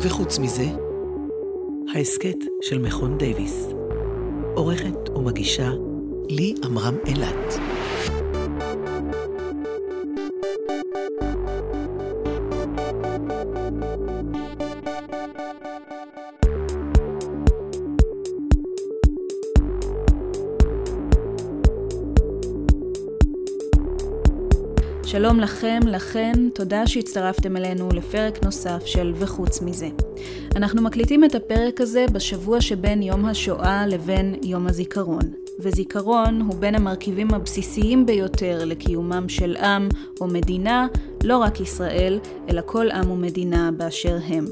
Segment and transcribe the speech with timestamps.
[0.00, 0.64] וחוץ מזה,
[1.94, 3.68] ההסכת של מכון דייוויס.
[4.54, 5.70] עורכת ומגישה
[6.28, 7.77] לי עמרם אילת.
[25.38, 29.88] שלום לכם, לכן, תודה שהצטרפתם אלינו לפרק נוסף של וחוץ מזה.
[30.56, 35.22] אנחנו מקליטים את הפרק הזה בשבוע שבין יום השואה לבין יום הזיכרון.
[35.58, 39.88] וזיכרון הוא בין המרכיבים הבסיסיים ביותר לקיומם של עם
[40.20, 40.86] או מדינה,
[41.24, 42.18] לא רק ישראל,
[42.48, 44.44] אלא כל עם ומדינה באשר הם.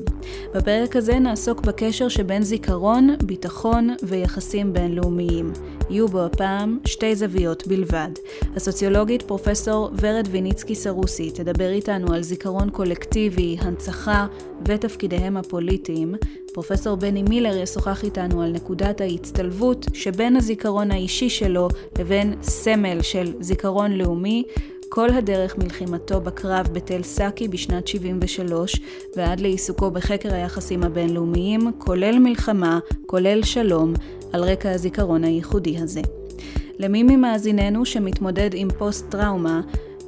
[0.55, 5.52] בפרק הזה נעסוק בקשר שבין זיכרון, ביטחון ויחסים בינלאומיים.
[5.91, 8.09] יהיו בו הפעם שתי זוויות בלבד.
[8.57, 14.26] הסוציולוגית פרופסור ורד ויניצקי סרוסי תדבר איתנו על זיכרון קולקטיבי, הנצחה
[14.66, 16.15] ותפקידיהם הפוליטיים.
[16.52, 23.32] פרופסור בני מילר ישוחח איתנו על נקודת ההצטלבות שבין הזיכרון האישי שלו לבין סמל של
[23.41, 24.45] זיכרון לאומי,
[24.97, 28.80] כל הדרך מלחימתו בקרב בתל סאקי בשנת 73
[29.16, 33.95] ועד לעיסוקו בחקר היחסים הבינלאומיים, כולל מלחמה, כולל שלום,
[34.33, 36.01] על רקע הזיכרון הייחודי הזה.
[36.79, 39.61] למי ממאזיננו שמתמודד עם פוסט-טראומה,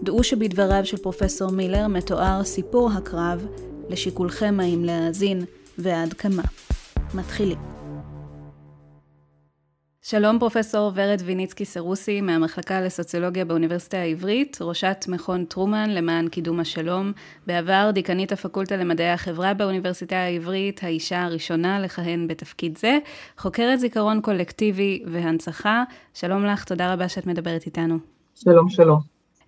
[0.02, 3.46] דעו שבדבריו של פרופסור מילר מתואר סיפור הקרב,
[3.88, 5.44] לשיקולכם האם להאזין
[5.78, 6.42] ועד כמה.
[7.14, 7.77] מתחילים.
[10.02, 17.12] שלום פרופסור ורד ויניצקי סרוסי מהמחלקה לסוציולוגיה באוניברסיטה העברית, ראשת מכון טרומן למען קידום השלום,
[17.46, 22.98] בעבר דיקנית הפקולטה למדעי החברה באוניברסיטה העברית, האישה הראשונה לכהן בתפקיד זה,
[23.38, 25.82] חוקרת זיכרון קולקטיבי והנצחה.
[26.14, 27.98] שלום לך, תודה רבה שאת מדברת איתנו.
[28.34, 28.98] שלום, שלום.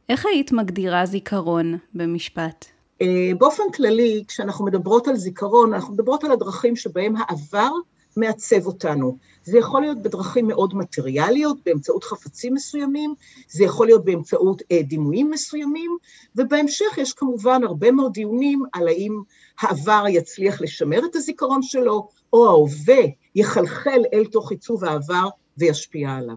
[0.09, 2.65] איך היית מגדירה זיכרון במשפט?
[3.03, 7.71] אה, באופן כללי, כשאנחנו מדברות על זיכרון, אנחנו מדברות על הדרכים שבהם העבר
[8.17, 9.17] מעצב אותנו.
[9.45, 13.15] זה יכול להיות בדרכים מאוד מטריאליות, באמצעות חפצים מסוימים,
[13.49, 15.97] זה יכול להיות באמצעות אה, דימויים מסוימים,
[16.37, 19.23] ובהמשך יש כמובן הרבה מאוד דיונים על האם
[19.61, 23.03] העבר יצליח לשמר את הזיכרון שלו, או ההווה
[23.35, 25.29] יחלחל אל תוך עיצוב העבר
[25.59, 26.37] וישפיע עליו.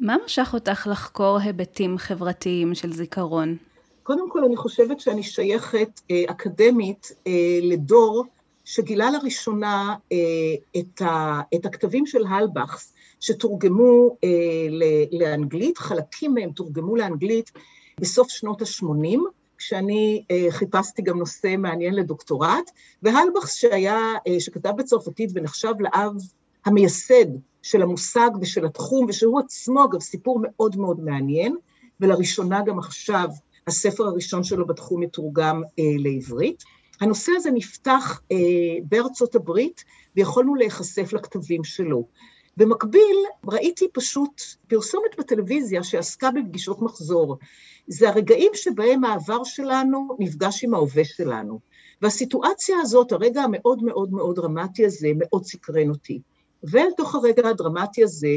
[0.00, 3.56] מה משך אותך לחקור היבטים חברתיים של זיכרון?
[4.02, 8.24] קודם כל, אני חושבת שאני שייכת אה, אקדמית אה, לדור
[8.70, 14.28] שגילה לראשונה אה, את, ה, את הכתבים של הלבכס, שתורגמו אה,
[15.12, 17.50] לאנגלית, חלקים מהם תורגמו לאנגלית
[18.00, 19.18] בסוף שנות ה-80,
[19.58, 22.70] כשאני אה, חיפשתי גם נושא מעניין לדוקטורט,
[23.02, 26.12] והלבכס שהיה, אה, שכתב בצרפתית ונחשב לאב
[26.64, 27.26] המייסד
[27.62, 31.56] של המושג ושל התחום, ושהוא עצמו, אגב, סיפור מאוד מאוד מעניין,
[32.00, 33.28] ולראשונה גם עכשיו
[33.66, 36.62] הספר הראשון שלו בתחום מתורגם אה, לעברית.
[37.00, 38.36] הנושא הזה נפתח אה,
[38.84, 39.84] בארצות הברית,
[40.16, 42.06] ויכולנו להיחשף לכתבים שלו.
[42.56, 43.16] במקביל,
[43.46, 47.38] ראיתי פשוט פרסומת בטלוויזיה שעסקה בפגישות מחזור.
[47.86, 51.60] זה הרגעים שבהם העבר שלנו נפגש עם ההווה שלנו.
[52.02, 56.20] והסיטואציה הזאת, הרגע המאוד מאוד מאוד דרמטי הזה, מאוד סקרן אותי.
[56.64, 58.36] ואל תוך הרגע הדרמטי הזה,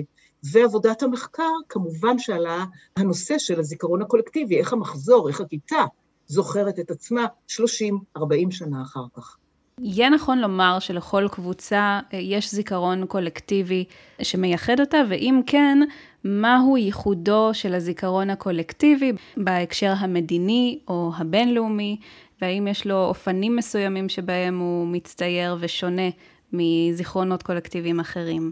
[0.51, 2.65] ועבודת המחקר, כמובן שעלה
[2.97, 5.83] הנושא של הזיכרון הקולקטיבי, איך המחזור, איך הכיתה
[6.27, 9.37] זוכרת את עצמה 30-40 שנה אחר כך.
[9.79, 13.85] יהיה נכון לומר שלכל קבוצה אה, יש זיכרון קולקטיבי
[14.21, 15.79] שמייחד אותה, ואם כן,
[16.23, 21.97] מהו ייחודו של הזיכרון הקולקטיבי בהקשר המדיני או הבינלאומי,
[22.41, 26.09] והאם יש לו אופנים מסוימים שבהם הוא מצטייר ושונה
[26.53, 28.51] מזיכרונות קולקטיביים אחרים?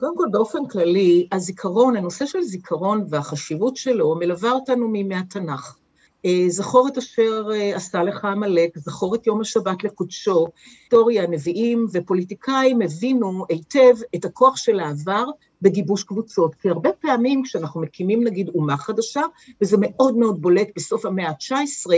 [0.00, 5.76] קודם כל, באופן כללי, הזיכרון, הנושא של זיכרון והחשיבות שלו מלווה אותנו מימי התנ"ך.
[6.26, 10.46] אה, זכור את אשר אה, עשה לך עמלק, זכור את יום השבת לקודשו.
[10.82, 15.24] היסטוריה, נביאים ופוליטיקאים הבינו היטב את הכוח של העבר
[15.62, 16.54] בגיבוש קבוצות.
[16.54, 19.22] כי הרבה פעמים כשאנחנו מקימים נגיד אומה חדשה,
[19.62, 21.90] וזה מאוד מאוד בולט בסוף המאה ה-19,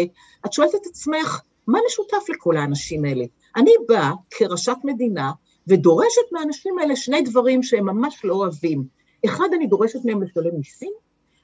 [0.47, 3.25] את שואלת את עצמך, מה משותף לכל האנשים האלה?
[3.57, 5.31] אני באה כראשת מדינה
[5.67, 8.85] ודורשת מהאנשים האלה שני דברים שהם ממש לא אוהבים.
[9.25, 10.93] אחד, אני דורשת מהם לשלם מיסים,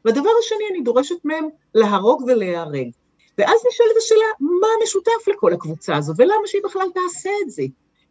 [0.08, 2.90] והדבר השני, אני דורשת מהם להרוג ולהיהרג.
[3.38, 7.62] ואז נשאלת השאלה, מה משותף לכל הקבוצה הזו, ולמה שהיא בכלל תעשה את זה?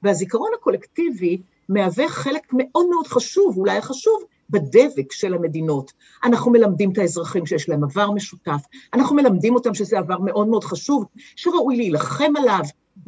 [0.04, 5.92] והזיכרון הקולקטיבי מהווה חלק מאוד מאוד חשוב, אולי החשוב, בדבק של המדינות.
[6.24, 8.62] אנחנו מלמדים את האזרחים שיש להם עבר משותף,
[8.94, 11.06] אנחנו מלמדים אותם שזה עבר מאוד מאוד חשוב,
[11.36, 12.64] שראוי להילחם עליו,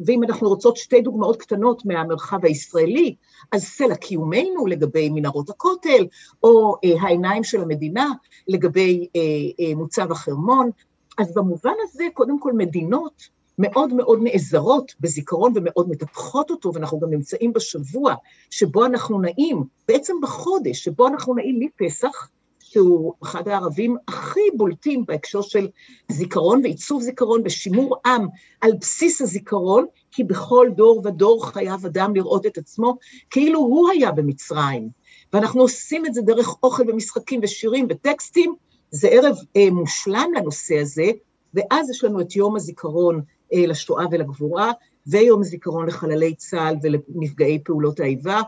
[0.06, 3.14] ואם אנחנו רוצות שתי דוגמאות קטנות מהמרחב הישראלי,
[3.52, 6.06] אז סלע קיומנו לגבי מנהרות הכותל,
[6.42, 8.10] או אה, העיניים של המדינה
[8.48, 9.20] לגבי אה,
[9.60, 10.70] אה, מוצב החרמון.
[11.18, 13.28] אז במובן הזה, קודם כל מדינות
[13.58, 18.14] מאוד מאוד נעזרות בזיכרון ומאוד מטפחות אותו, ואנחנו גם נמצאים בשבוע
[18.50, 22.28] שבו אנחנו נעים, בעצם בחודש שבו אנחנו נעים מפסח,
[22.72, 25.68] שהוא אחד הערבים הכי בולטים בהקשר של
[26.10, 28.26] זיכרון ועיצוב זיכרון ושימור עם
[28.60, 32.96] על בסיס הזיכרון, כי בכל דור ודור חייב אדם לראות את עצמו
[33.30, 34.88] כאילו הוא היה במצרים.
[35.32, 38.54] ואנחנו עושים את זה דרך אוכל ומשחקים ושירים וטקסטים,
[38.90, 41.10] זה ערב אה, מושלם לנושא הזה,
[41.54, 43.22] ואז יש לנו את יום הזיכרון
[43.54, 44.72] אה, לשואה ולגבורה,
[45.06, 48.40] ויום הזיכרון לחללי צה"ל ולנפגעי פעולות האיבה,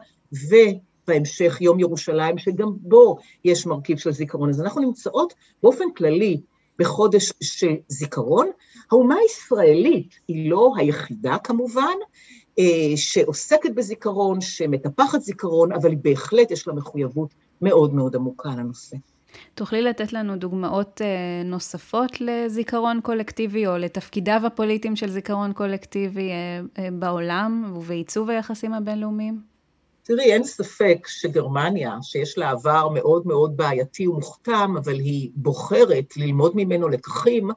[1.05, 4.49] ובהמשך יום ירושלים, שגם בו יש מרכיב של זיכרון.
[4.49, 6.41] אז אנחנו נמצאות באופן כללי
[6.79, 8.51] בחודש של זיכרון.
[8.91, 11.97] האומה הישראלית היא לא היחידה כמובן,
[12.59, 18.97] אה, שעוסקת בזיכרון, שמטפחת זיכרון, אבל בהחלט יש לה מחויבות מאוד מאוד עמוקה לנושא.
[19.55, 26.89] תוכלי לתת לנו דוגמאות אה, נוספות לזיכרון קולקטיבי, או לתפקידיו הפוליטיים של זיכרון קולקטיבי אה,
[26.93, 29.52] בעולם ובעיצוב היחסים הבינלאומיים?
[30.03, 36.53] תראי, אין ספק שגרמניה, שיש לה עבר מאוד מאוד בעייתי ומוכתם, אבל היא בוחרת ללמוד
[36.57, 37.51] ממנו לקחים,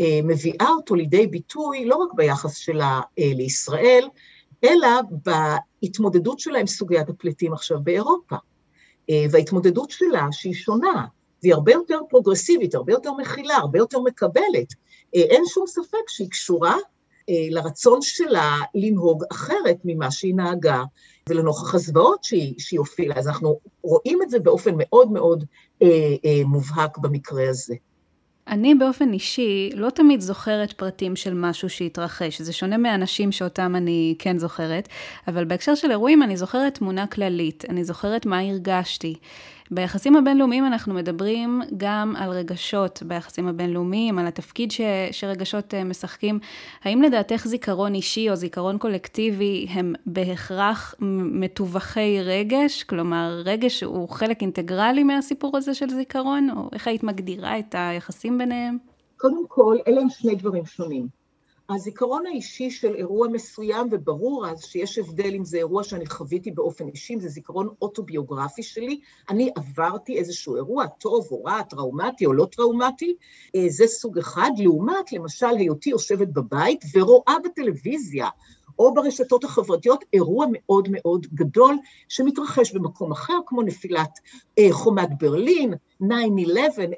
[0.00, 4.08] מביאה אותו לידי ביטוי לא רק ביחס שלה לישראל,
[4.64, 4.88] אלא
[5.82, 8.36] בהתמודדות שלה עם סוגיית הפליטים עכשיו באירופה.
[9.30, 11.06] וההתמודדות שלה, שהיא שונה,
[11.42, 14.72] והיא הרבה יותר פרוגרסיבית, הרבה יותר מכילה, הרבה יותר מקבלת.
[15.14, 16.78] אה, אין שום ספק שהיא קשורה אה,
[17.28, 20.82] לרצון שלה לנהוג אחרת ממה שהיא נהגה,
[21.28, 23.18] ולנוכח הזוועות שהיא, שהיא הופיעה.
[23.18, 25.44] אז אנחנו רואים את זה באופן מאוד מאוד
[25.82, 25.88] אה,
[26.24, 27.74] אה, מובהק במקרה הזה.
[28.48, 34.14] אני באופן אישי לא תמיד זוכרת פרטים של משהו שהתרחש, זה שונה מאנשים שאותם אני
[34.18, 34.88] כן זוכרת,
[35.28, 39.14] אבל בהקשר של אירועים אני זוכרת תמונה כללית, אני זוכרת מה הרגשתי.
[39.70, 44.80] ביחסים הבינלאומיים אנחנו מדברים גם על רגשות ביחסים הבינלאומיים, על התפקיד ש,
[45.10, 46.38] שרגשות אה, משחקים.
[46.84, 50.94] האם לדעתך זיכרון אישי או זיכרון קולקטיבי הם בהכרח
[51.32, 52.82] מתווכי רגש?
[52.82, 56.50] כלומר, רגש הוא חלק אינטגרלי מהסיפור הזה של זיכרון?
[56.56, 58.78] או איך היית מגדירה את היחסים ביניהם?
[59.16, 61.21] קודם כל, אלה הם שני דברים שונים.
[61.74, 66.88] הזיכרון האישי של אירוע מסוים, וברור אז שיש הבדל אם זה אירוע שאני חוויתי באופן
[66.88, 72.32] אישי, אם זה זיכרון אוטוביוגרפי שלי, אני עברתי איזשהו אירוע טוב או רע, טראומטי או
[72.32, 73.14] לא טראומטי,
[73.56, 78.28] אה, זה סוג אחד, לעומת למשל היותי יושבת בבית ורואה בטלוויזיה
[78.78, 81.76] או ברשתות החברתיות אירוע מאוד מאוד גדול
[82.08, 84.18] שמתרחש במקום אחר, כמו נפילת
[84.58, 86.06] אה, חומת ברלין, 9-11,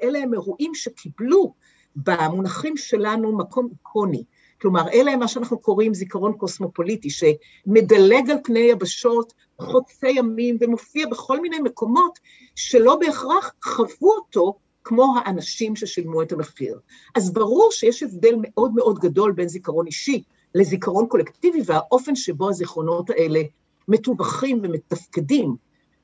[0.03, 1.53] אלה הם אירועים שקיבלו
[1.95, 4.23] במונחים שלנו מקום איקוני.
[4.61, 11.07] כלומר, אלה הם מה שאנחנו קוראים זיכרון קוסמופוליטי, שמדלג על פני יבשות, חוצי ימים, ומופיע
[11.07, 12.19] בכל מיני מקומות
[12.55, 14.53] שלא בהכרח חוו אותו
[14.83, 16.79] כמו האנשים ששילמו את המחיר.
[17.15, 20.23] אז ברור שיש הבדל מאוד מאוד גדול בין זיכרון אישי
[20.55, 23.41] לזיכרון קולקטיבי, והאופן שבו הזיכרונות האלה
[23.87, 25.55] מטווחים ומתפקדים.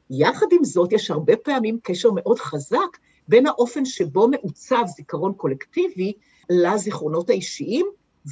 [0.10, 6.14] יחד עם זאת, יש הרבה פעמים קשר מאוד חזק בין האופן שבו מעוצב זיכרון קולקטיבי
[6.50, 7.86] לזיכרונות האישיים,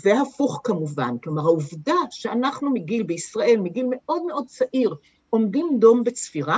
[0.04, 1.18] והפוך כמובן.
[1.24, 4.96] כלומר, העובדה שאנחנו מגיל בישראל, מגיל מאוד מאוד צעיר,
[5.30, 6.58] עומדים דום בצפירה,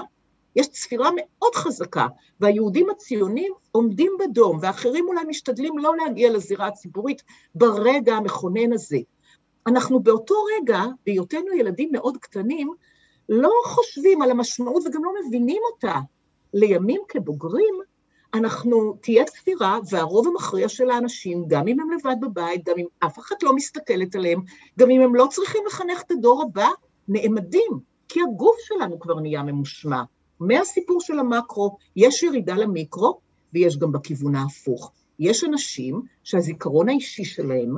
[0.56, 2.08] יש צפירה מאוד חזקה,
[2.40, 7.24] והיהודים הציונים עומדים בדום, ואחרים אולי משתדלים לא להגיע לזירה הציבורית
[7.56, 8.98] ברגע המכונן הזה.
[9.68, 12.72] אנחנו באותו רגע, בהיותנו ילדים מאוד קטנים,
[13.30, 16.00] לא חושבים על המשמעות וגם לא מבינים אותה.
[16.54, 17.76] לימים כבוגרים,
[18.34, 23.20] אנחנו, תהיה צפירה, והרוב המכריע של האנשים, גם אם הם לבד בבית, גם אם אף
[23.20, 24.42] אחד לא מסתכלת עליהם,
[24.80, 26.68] גם אם הם לא צריכים לחנך את הדור הבא,
[27.08, 30.04] נעמדים, כי הגוף שלנו כבר נהיה ממושמע.
[30.40, 33.20] מהסיפור של המקרו, יש ירידה למיקרו,
[33.54, 34.92] ויש גם בכיוון ההפוך.
[35.20, 37.76] יש אנשים שהזיכרון האישי שלהם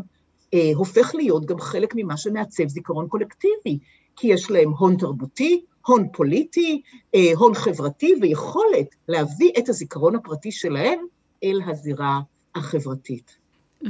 [0.53, 3.79] אה, הופך להיות גם חלק ממה שמעצב זיכרון קולקטיבי,
[4.15, 6.81] כי יש להם הון תרבותי, הון פוליטי,
[7.15, 10.99] אה, הון חברתי ויכולת להביא את הזיכרון הפרטי שלהם
[11.43, 12.19] אל הזירה
[12.55, 13.35] החברתית.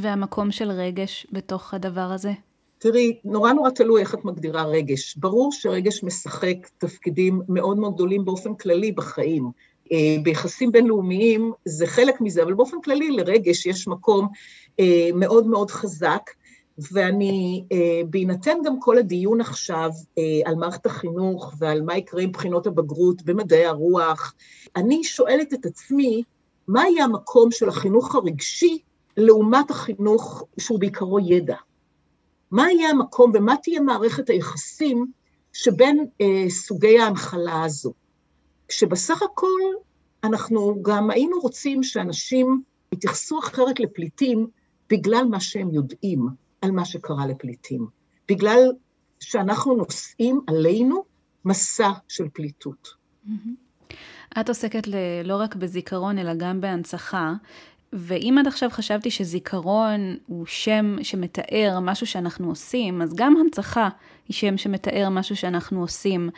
[0.01, 2.31] והמקום של רגש בתוך הדבר הזה?
[2.77, 5.15] תראי, נורא נורא תלוי איך את מגדירה רגש.
[5.17, 9.51] ברור שרגש משחק תפקידים מאוד מאוד גדולים באופן כללי בחיים.
[9.91, 14.27] אה, ביחסים בינלאומיים זה חלק מזה, אבל באופן כללי לרגש יש מקום
[14.79, 16.29] אה, מאוד מאוד חזק.
[16.77, 22.31] ואני, אה, בהינתן גם כל הדיון עכשיו אה, על מערכת החינוך ועל מה יקרה עם
[22.31, 24.33] בחינות הבגרות במדעי הרוח,
[24.75, 26.23] אני שואלת את עצמי,
[26.67, 28.79] מה יהיה המקום של החינוך הרגשי
[29.17, 31.55] לעומת החינוך שהוא בעיקרו ידע?
[32.51, 35.05] מה יהיה המקום ומה תהיה מערכת היחסים
[35.53, 37.93] שבין אה, סוגי ההנחלה הזו.
[38.67, 39.59] כשבסך הכל
[40.23, 42.61] אנחנו גם היינו רוצים שאנשים
[42.91, 44.47] יתייחסו אחרת לפליטים
[44.89, 47.87] בגלל מה שהם יודעים על מה שקרה לפליטים,
[48.29, 48.59] בגלל
[49.19, 51.03] שאנחנו נושאים עלינו
[51.45, 52.87] מסע של פליטות.
[54.39, 54.87] את עוסקת
[55.23, 57.33] לא רק בזיכרון, אלא גם בהנצחה,
[57.93, 63.89] ואם עד עכשיו חשבתי שזיכרון הוא שם שמתאר משהו שאנחנו עושים, אז גם הנצחה
[64.27, 66.29] היא שם שמתאר משהו שאנחנו עושים.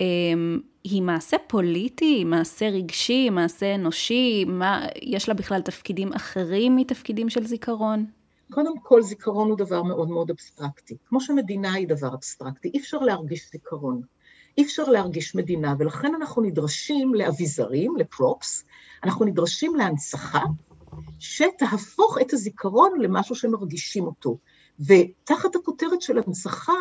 [0.00, 7.28] אמ, היא מעשה פוליטי, מעשה רגשי, מעשה אנושי, מה, יש לה בכלל תפקידים אחרים מתפקידים
[7.30, 8.06] של זיכרון?
[8.54, 10.96] קודם כל, זיכרון הוא דבר מאוד מאוד אבסטרקטי.
[11.08, 14.02] כמו שמדינה היא דבר אבסטרקטי, אי אפשר להרגיש זיכרון.
[14.58, 18.64] אי אפשר להרגיש מדינה, ולכן אנחנו נדרשים לאביזרים, לפרופס,
[19.04, 20.42] אנחנו נדרשים להנצחה,
[21.18, 24.38] שתהפוך את הזיכרון למשהו שמרגישים אותו.
[24.86, 26.72] ותחת הכותרת של הנצחה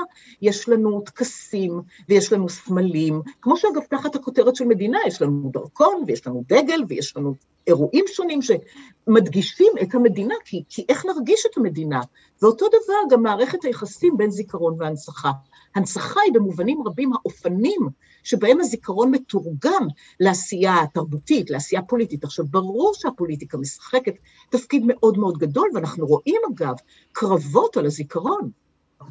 [0.42, 6.04] יש לנו טקסים ויש לנו סמלים, כמו שאגב תחת הכותרת של מדינה יש לנו דרכון
[6.08, 7.36] ויש לנו דגל ויש לנו
[7.68, 12.02] אירועים שונים שמדגישים את המדינה, כי, כי איך נרגיש את המדינה?
[12.42, 15.32] ואותו דבר גם מערכת היחסים בין זיכרון והנצחה.
[15.76, 17.90] הנצחה היא במובנים רבים האופנים
[18.24, 19.88] שבהם הזיכרון מתורגם
[20.20, 22.24] לעשייה תרבותית, לעשייה פוליטית.
[22.24, 24.14] עכשיו, ברור שהפוליטיקה משחקת
[24.50, 26.76] תפקיד מאוד מאוד גדול, ואנחנו רואים אגב
[27.12, 28.52] קרבות על הזיכרון.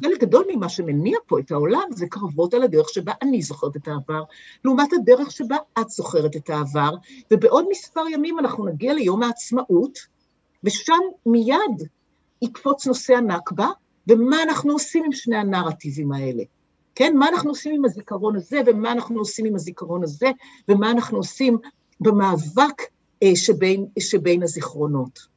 [0.03, 3.87] חלק גדול ממה שמניע פה את העולם זה קרבות על הדרך שבה אני זוכרת את
[3.87, 4.23] העבר,
[4.65, 6.91] לעומת הדרך שבה את זוכרת את העבר,
[7.31, 9.99] ובעוד מספר ימים אנחנו נגיע ליום העצמאות,
[10.63, 11.89] ושם מיד
[12.41, 13.67] יקפוץ נושא הנכבה,
[14.07, 16.43] ומה אנחנו עושים עם שני הנרטיבים האלה.
[16.95, 20.31] כן, מה אנחנו עושים עם הזיכרון הזה, ומה אנחנו עושים עם הזיכרון הזה,
[20.69, 21.57] ומה אנחנו עושים
[21.99, 22.81] במאבק
[23.23, 25.30] אה, שבין, שבין הזיכרונות.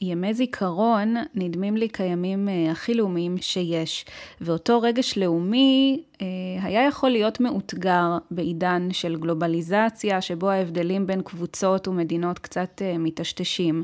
[0.00, 4.04] ימי זיכרון נדמים לי כימים אה, הכי לאומיים שיש,
[4.40, 6.26] ואותו רגש לאומי אה,
[6.62, 13.82] היה יכול להיות מאותגר בעידן של גלובליזציה, שבו ההבדלים בין קבוצות ומדינות קצת אה, מטשטשים.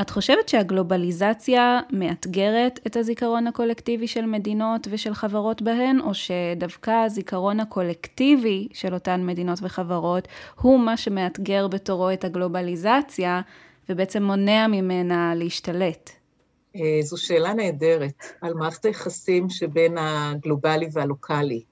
[0.00, 7.60] את חושבת שהגלובליזציה מאתגרת את הזיכרון הקולקטיבי של מדינות ושל חברות בהן, או שדווקא הזיכרון
[7.60, 10.28] הקולקטיבי של אותן מדינות וחברות
[10.60, 13.40] הוא מה שמאתגר בתורו את הגלובליזציה,
[13.88, 16.10] ובעצם מונע ממנה להשתלט?
[16.76, 21.62] אה, זו שאלה נהדרת על מערכת היחסים שבין הגלובלי והלוקאלי.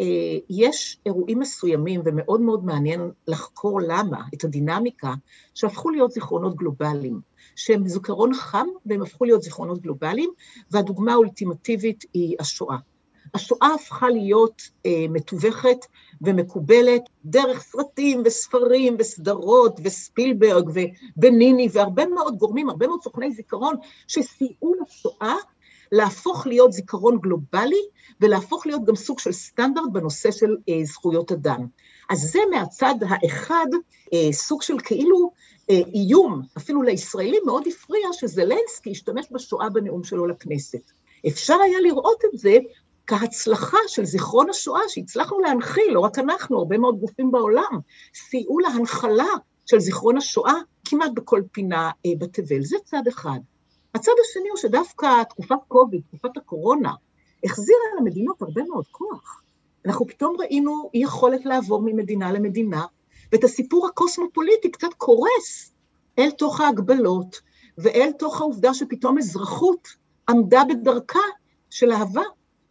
[0.00, 0.06] אה,
[0.50, 5.14] יש אירועים מסוימים, ומאוד מאוד מעניין לחקור למה, את הדינמיקה,
[5.54, 7.20] שהפכו להיות זיכרונות גלובליים,
[7.56, 10.30] שהם זיכרון חם והם הפכו להיות זיכרונות גלובליים,
[10.70, 12.76] והדוגמה האולטימטיבית היא השואה.
[13.34, 15.78] השואה הפכה להיות אה, מתווכת
[16.22, 20.70] ומקובלת דרך סרטים וספרים וסדרות וספילברג
[21.16, 23.74] ובניני והרבה מאוד גורמים, הרבה מאוד סוכני זיכרון
[24.08, 25.36] שסייעו לשואה
[25.92, 27.82] להפוך להיות זיכרון גלובלי
[28.20, 31.66] ולהפוך להיות גם סוג של סטנדרט בנושא של אה, זכויות אדם.
[32.10, 33.66] אז זה מהצד האחד
[34.12, 35.30] אה, סוג של כאילו
[35.70, 40.90] אה, איום, אפילו לישראלים מאוד הפריע שזלנסקי השתמש בשואה בנאום שלו לכנסת.
[41.28, 42.58] אפשר היה לראות את זה
[43.08, 47.78] כהצלחה של זיכרון השואה שהצלחנו להנחיל, לא רק אנחנו, הרבה מאוד גופים בעולם,
[48.14, 49.28] סייעו להנחלה
[49.66, 52.62] של זיכרון השואה כמעט בכל פינה אה, בתבל.
[52.62, 53.38] זה צד אחד.
[53.94, 56.92] הצד השני הוא שדווקא תקופת קוביד, תקופת הקורונה,
[57.44, 59.42] החזירה למדינות הרבה מאוד כוח.
[59.86, 62.84] אנחנו פתאום ראינו אי יכולת לעבור ממדינה למדינה,
[63.32, 65.72] ואת הסיפור הקוסמופוליטי קצת קורס
[66.18, 67.40] אל תוך ההגבלות,
[67.78, 69.88] ואל תוך העובדה שפתאום אזרחות
[70.28, 71.18] עמדה בדרכה
[71.70, 72.22] של אהבה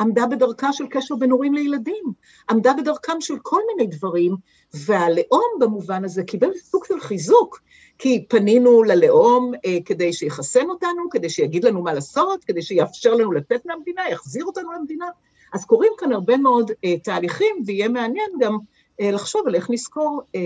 [0.01, 2.04] עמדה בדרכה של קשר בין הורים לילדים,
[2.50, 4.36] עמדה בדרכם של כל מיני דברים,
[4.74, 7.62] והלאום במובן הזה קיבל סוג של חיזוק,
[7.98, 13.32] כי פנינו ללאום אה, כדי שיחסן אותנו, כדי שיגיד לנו מה לעשות, כדי שיאפשר לנו
[13.32, 15.06] לצאת מהמדינה, יחזיר אותנו למדינה.
[15.54, 18.58] אז קורים כאן הרבה מאוד אה, תהליכים, ויהיה מעניין גם
[19.01, 20.39] אה, לחשוב על איך נזכור אה,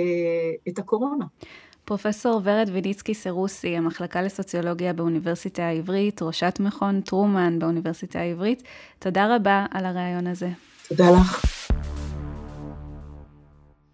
[0.67, 1.25] את הקורונה.
[1.91, 8.63] פרופסור ורד ויניצקי סרוסי, המחלקה לסוציולוגיה באוניברסיטה העברית, ראשת מכון טרומן באוניברסיטה העברית,
[8.99, 10.49] תודה רבה על הריאיון הזה.
[10.87, 11.45] תודה לך.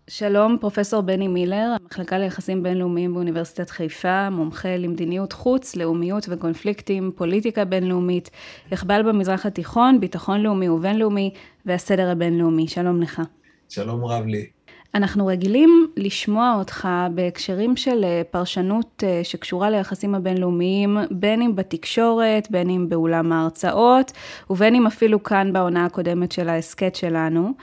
[0.10, 7.66] שלום, פרופסור בני מילר, המחלקה ליחסים בינלאומיים באוניברסיטת חיפה, מומחה למדיניות חוץ, לאומיות וקונפליקטים, פוליטיקה
[7.66, 8.30] בינלאומית,
[8.72, 11.34] יחבל במזרח התיכון, ביטחון לאומי ובינלאומי
[11.66, 12.68] והסדר הבינלאומי.
[12.68, 13.22] שלום לך.
[13.70, 14.57] שלום רב לי.
[14.96, 22.48] אנחנו רגילים לשמוע אותך בהקשרים של אה, פרשנות אה, שקשורה ליחסים הבינלאומיים, בין אם בתקשורת,
[22.52, 24.12] בין אם באולם ההרצאות,
[24.50, 27.54] ובין אם אפילו כאן בעונה הקודמת של ההסכת שלנו,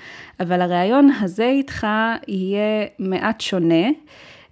[0.40, 1.86] אבל הריאיון הזה איתך
[2.28, 3.88] יהיה מעט שונה.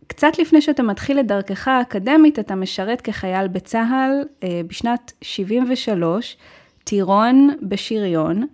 [0.06, 6.36] קצת לפני שאתה מתחיל את דרכך האקדמית, אתה משרת כחייל בצה"ל אה, בשנת 73.
[6.84, 8.46] טירון בשריון,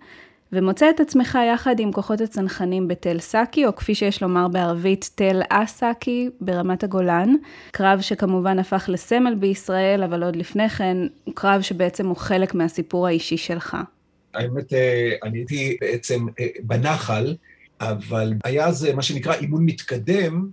[0.53, 5.41] ומוצא את עצמך יחד עם כוחות הצנחנים בתל סאקי, או כפי שיש לומר בערבית, תל
[5.49, 7.35] אסאקי ברמת הגולן.
[7.71, 13.07] קרב שכמובן הפך לסמל בישראל, אבל עוד לפני כן, הוא קרב שבעצם הוא חלק מהסיפור
[13.07, 13.77] האישי שלך.
[14.33, 17.35] האמת, אה, אני הייתי בעצם אה, בנחל,
[17.81, 20.47] אבל היה זה מה שנקרא אימון מתקדם,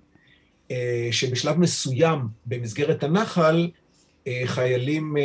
[0.70, 3.70] אה, שבשלב מסוים במסגרת הנחל,
[4.44, 5.16] חיילים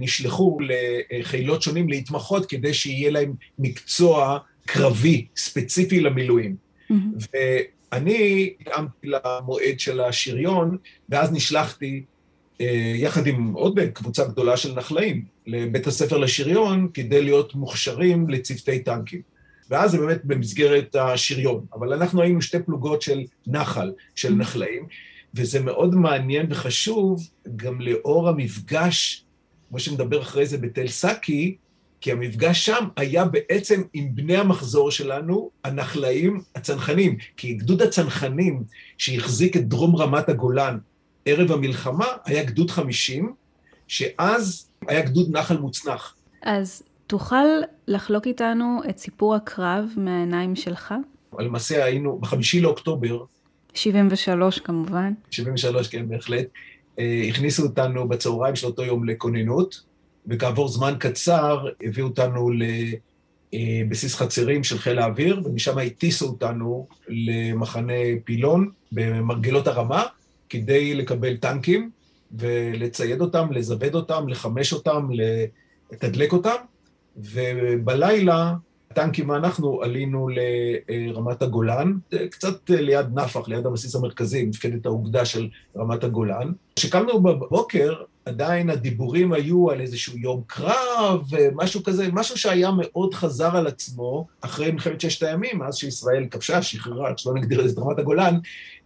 [0.00, 0.58] נשלחו
[1.10, 6.56] לחילות שונים להתמחות כדי שיהיה להם מקצוע קרבי ספציפי למילואים.
[6.90, 6.94] Mm-hmm.
[7.92, 10.76] ואני התאמתי למועד של השריון,
[11.08, 12.02] ואז נשלחתי
[12.94, 19.20] יחד עם עוד קבוצה גדולה של נחלאים לבית הספר לשריון כדי להיות מוכשרים לצוותי טנקים.
[19.70, 21.66] ואז זה באמת במסגרת השריון.
[21.74, 24.86] אבל אנחנו היינו שתי פלוגות של נחל, של נחלאים,
[25.34, 29.24] וזה מאוד מעניין וחשוב גם לאור המפגש,
[29.68, 31.56] כמו שנדבר אחרי זה בתל סאקי,
[32.00, 37.16] כי המפגש שם היה בעצם עם בני המחזור שלנו, הנחלאים הצנחנים.
[37.36, 38.64] כי גדוד הצנחנים
[38.98, 40.78] שהחזיק את דרום רמת הגולן
[41.24, 43.34] ערב המלחמה היה גדוד 50,
[43.88, 46.14] שאז היה גדוד נחל מוצנח.
[46.42, 47.44] אז תוכל
[47.88, 50.94] לחלוק איתנו את סיפור הקרב מהעיניים שלך?
[51.38, 53.24] למעשה היינו בחמישי לאוקטובר.
[53.78, 55.12] 73 כמובן.
[55.30, 56.46] 73, כן, בהחלט.
[56.98, 59.82] אה, הכניסו אותנו בצהריים של אותו יום לכוננות,
[60.26, 62.50] וכעבור זמן קצר הביאו אותנו
[63.52, 67.92] לבסיס חצרים של חיל האוויר, ומשם הטיסו אותנו למחנה
[68.24, 70.02] פילון במרגלות הרמה,
[70.48, 71.90] כדי לקבל טנקים
[72.32, 75.08] ולצייד אותם, לזווד אותם, לחמש אותם,
[75.92, 76.56] לתדלק אותם,
[77.16, 78.54] ובלילה
[78.90, 80.28] הטנקים ואנחנו עלינו
[80.88, 81.92] לרמת הגולן,
[82.30, 86.52] קצת ליד נפח, ליד הבסיס המרכזי, מפקדת האוגדה של רמת הגולן.
[86.76, 93.56] כשקמנו בבוקר, עדיין הדיבורים היו על איזשהו יום קרב, משהו כזה, משהו שהיה מאוד חזר
[93.56, 98.38] על עצמו אחרי מלחמת ששת הימים, מאז שישראל כבשה, שחררה, שלא נגדיר את רמת הגולן,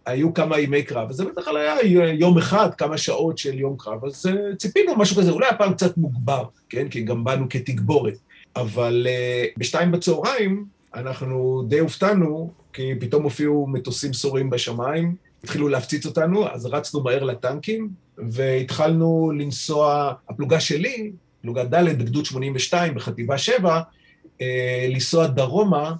[0.05, 1.75] היו כמה ימי קרב, וזה בטח היה
[2.13, 5.97] יום אחד, כמה שעות של יום קרב, אז אה, ציפינו משהו כזה, אולי הפעם קצת
[5.97, 6.89] מוגבר, כן?
[6.89, 8.17] כי גם באנו כתגבורת.
[8.55, 16.05] אבל uh, בשתיים בצהריים אנחנו די הופתענו, כי פתאום הופיעו מטוסים סורים בשמיים, התחילו להפציץ
[16.05, 21.11] אותנו, אז רצנו מהר לטנקים, והתחלנו לנסוע, הפלוגה שלי,
[21.41, 23.81] פלוגה ד' בגדוד 82 בחטיבה 7,
[24.41, 25.93] אה, לנסוע דרומה,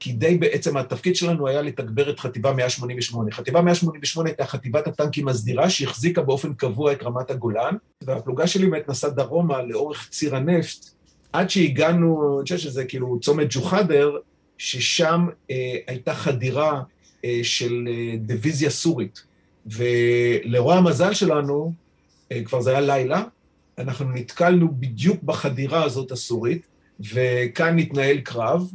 [0.00, 3.30] כדי בעצם, התפקיד שלנו היה לתגבר את חטיבה 188.
[3.32, 8.88] חטיבה 188 הייתה חטיבת הטנקים הסדירה שהחזיקה באופן קבוע את רמת הגולן, והפלוגה שלי באמת
[8.88, 10.90] נסעה דרומה לאורך ציר הנפט,
[11.32, 14.16] עד שהגענו, אני חושב שזה כאילו צומת ג'וחדר,
[14.58, 16.82] ששם אה, הייתה חדירה
[17.24, 19.22] אה, של אה, דיוויזיה סורית.
[19.66, 21.72] ולרוע המזל שלנו,
[22.32, 23.24] אה, כבר זה היה לילה,
[23.78, 26.66] אנחנו נתקלנו בדיוק בחדירה הזאת הסורית,
[27.12, 28.70] וכאן התנהל קרב,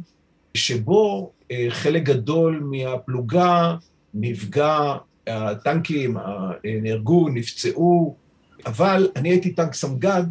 [0.54, 3.76] שבו אה, חלק גדול מהפלוגה
[4.14, 6.16] נפגע, הטנקים
[6.82, 8.16] נהרגו, נפצעו,
[8.66, 10.26] אבל אני הייתי טנק סמג"ד,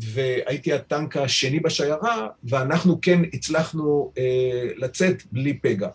[0.00, 5.88] והייתי הטנק השני בשיירה, ואנחנו כן הצלחנו אה, לצאת בלי פגע.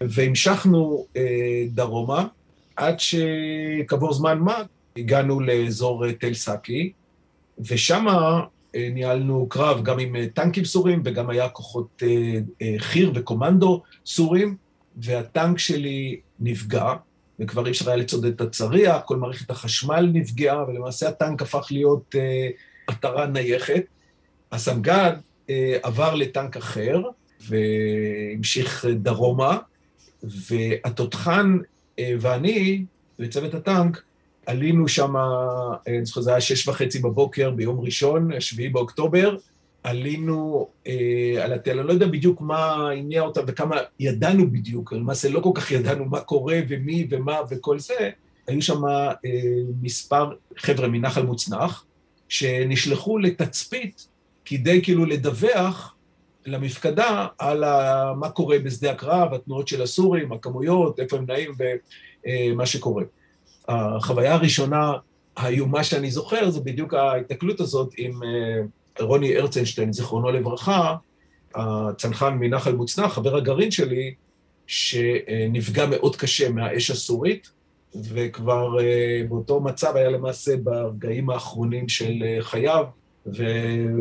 [0.00, 2.26] והמשכנו אה, דרומה,
[2.76, 4.62] עד שכעבור זמן מה
[4.96, 6.92] הגענו לאזור תל סאקי,
[7.58, 8.06] ושם
[8.74, 12.02] אה, ניהלנו קרב גם עם אה, טנקים סורים וגם היה כוחות
[12.62, 14.56] אה, חי"ר וקומנדו סורים,
[14.96, 16.92] והטנק שלי נפגע,
[17.40, 22.14] וכבר אי אפשר היה לצודד את הצריח, כל מערכת החשמל נפגעה, ולמעשה הטנק הפך להיות
[22.90, 23.82] מטרה נייחת.
[24.52, 25.12] הסמג"ד
[25.82, 27.02] עבר לטנק אחר,
[27.40, 29.58] והמשיך דרומה,
[30.22, 31.58] והתותחן
[32.00, 32.84] ואני,
[33.18, 34.02] וצוות הטנק,
[34.46, 35.14] עלינו שם,
[35.86, 39.36] אני זוכר, זה היה שש וחצי בבוקר ביום ראשון, שביעי באוקטובר,
[39.82, 45.28] עלינו אה, על התל, אני לא יודע בדיוק מה הניע אותם וכמה ידענו בדיוק, למעשה
[45.28, 48.10] לא כל כך ידענו מה קורה ומי ומה וכל זה,
[48.46, 49.18] היו שם אה,
[49.82, 51.84] מספר חבר'ה מנחל מוצנח,
[52.28, 54.08] שנשלחו לתצפית
[54.44, 55.94] כדי כאילו לדווח
[56.46, 61.52] למפקדה על ה, מה קורה בשדה הקרב, התנועות של הסורים, הכמויות, איפה הם נעים
[62.26, 63.02] ומה שקורה.
[63.68, 64.92] החוויה הראשונה
[65.36, 70.96] האיומה שאני זוכר זה בדיוק ההתקלות הזאת עם אה, רוני הרצנשטיין, זיכרונו לברכה,
[71.54, 74.14] הצנחן מנחל מוצנח, חבר הגרעין שלי,
[74.66, 77.50] שנפגע מאוד קשה מהאש הסורית,
[77.94, 82.84] וכבר אה, באותו מצב היה למעשה ברגעים האחרונים של אה, חייו,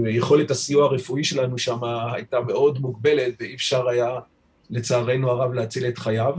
[0.04, 4.20] ויכולת הסיוע הרפואי שלנו שם הייתה מאוד מוגבלת, ואי אפשר היה,
[4.70, 6.34] לצערנו הרב, להציל את חייו.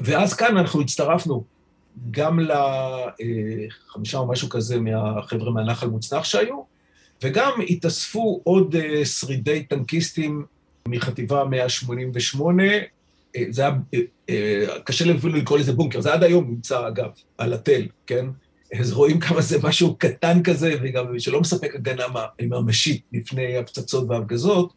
[0.00, 1.44] ואז כאן אנחנו הצטרפנו
[2.10, 6.62] גם לחמישה או משהו כזה מהחבר'ה מהנחל מוצנח שהיו,
[7.22, 10.44] וגם התאספו עוד uh, שרידי טנקיסטים
[10.88, 12.74] מחטיבה 188, uh,
[13.50, 13.98] זה היה, uh,
[14.30, 18.26] uh, קשה אפילו לקרוא לזה בונקר, זה עד היום נמצא אגב, על התל, כן?
[18.80, 22.04] אז רואים כמה זה משהו קטן כזה, וגם שלא מספק הגנה
[22.40, 24.72] ממשית לפני הפצצות והפגזות,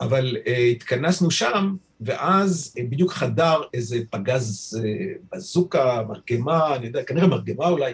[0.00, 0.36] אבל
[0.70, 4.80] התכנסנו שם, ואז בדיוק חדר איזה פגז
[5.32, 7.92] בזוקה, מרגמה, אני יודע, כנראה מרגמה אולי,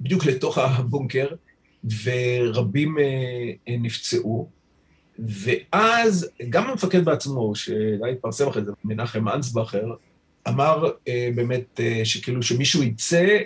[0.00, 1.26] בדיוק לתוך הבונקר,
[2.04, 2.96] ורבים
[3.68, 4.55] נפצעו.
[5.18, 9.94] ואז גם המפקד בעצמו, שאולי התפרסם אחרי זה, מנחם אנסבכר,
[10.48, 13.38] אמר uh, באמת uh, שכאילו שמישהו יצא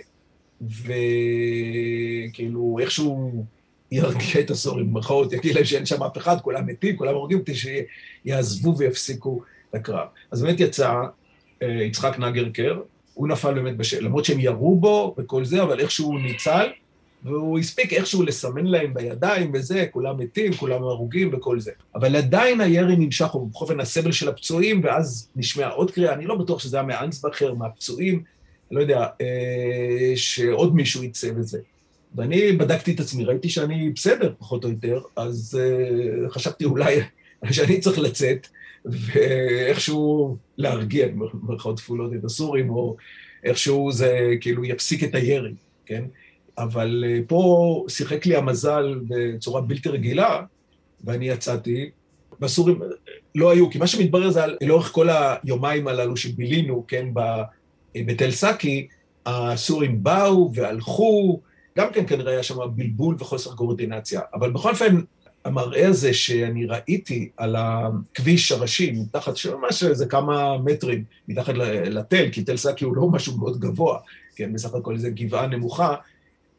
[0.61, 3.45] וכאילו איכשהו
[3.93, 7.55] ירגיע את הסורים, במרכאות, יגיד להם שאין שם אף אחד, כולם מתים, כולם הורגים, כדי
[7.55, 10.07] שיעזבו ויפסיקו את הקרב.
[10.31, 10.93] אז באמת יצא
[11.63, 12.81] אה, יצחק נגרקר,
[13.15, 16.69] הוא נפל באמת בשל, למרות שהם ירו בו וכל זה, אבל איכשהו ניצל,
[17.25, 21.71] והוא הספיק איכשהו לסמן להם בידיים וזה, כולם מתים, כולם הרוגים וכל זה.
[21.95, 26.35] אבל עדיין הירי נמשך, הוא בחופן הסבל של הפצועים, ואז נשמעה עוד קריאה, אני לא
[26.35, 28.23] בטוח שזה היה מאנסבכר, מהפצועים,
[28.71, 31.59] לא יודע, אה, שעוד מישהו יצא וזה.
[32.15, 37.01] ואני בדקתי את עצמי, ראיתי שאני בסדר, פחות או יותר, אז אה, חשבתי אולי
[37.51, 38.47] שאני צריך לצאת
[38.85, 42.97] ואיכשהו להרגיע, במירכאות תפולות, את הסורים, או
[43.45, 45.53] איכשהו זה כאילו יפסיק את הירי,
[45.87, 46.05] כן?
[46.61, 50.43] אבל אה, פה שיחק לי המזל בצורה בלתי רגילה,
[51.05, 51.91] ואני יצאתי,
[52.41, 52.81] והסורים
[53.35, 57.09] לא היו, כי מה שמתברר זה לאורך כל היומיים הללו שבילינו, כן,
[57.95, 58.87] בתל סאקי,
[59.27, 61.41] הסורים באו והלכו,
[61.79, 64.21] גם כן כנראה היה שם בלבול וחוסר קורדינציה.
[64.35, 65.01] אבל בכל אופן,
[65.45, 72.43] המראה הזה שאני ראיתי על הכביש הראשי, מתחת, שממש איזה כמה מטרים מתחת לתל, כי
[72.43, 73.99] תל סאקי הוא לא משהו מאוד גבוה,
[74.37, 75.95] כן, בסך הכל איזו גבעה נמוכה,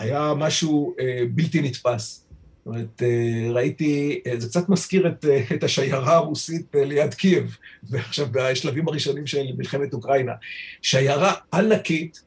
[0.02, 2.26] היה משהו אה, בלתי נתפס.
[2.66, 7.58] זאת אומרת, אה, ראיתי, אה, זה קצת מזכיר את, אה, את השיירה הרוסית ליד קייב,
[7.90, 10.32] ועכשיו בשלבים הראשונים של מלחמת אוקראינה.
[10.82, 12.22] שיירה ענקית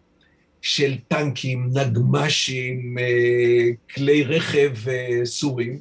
[0.63, 2.97] של טנקים, נגמ"שים,
[3.95, 4.73] כלי רכב
[5.25, 5.81] סורים,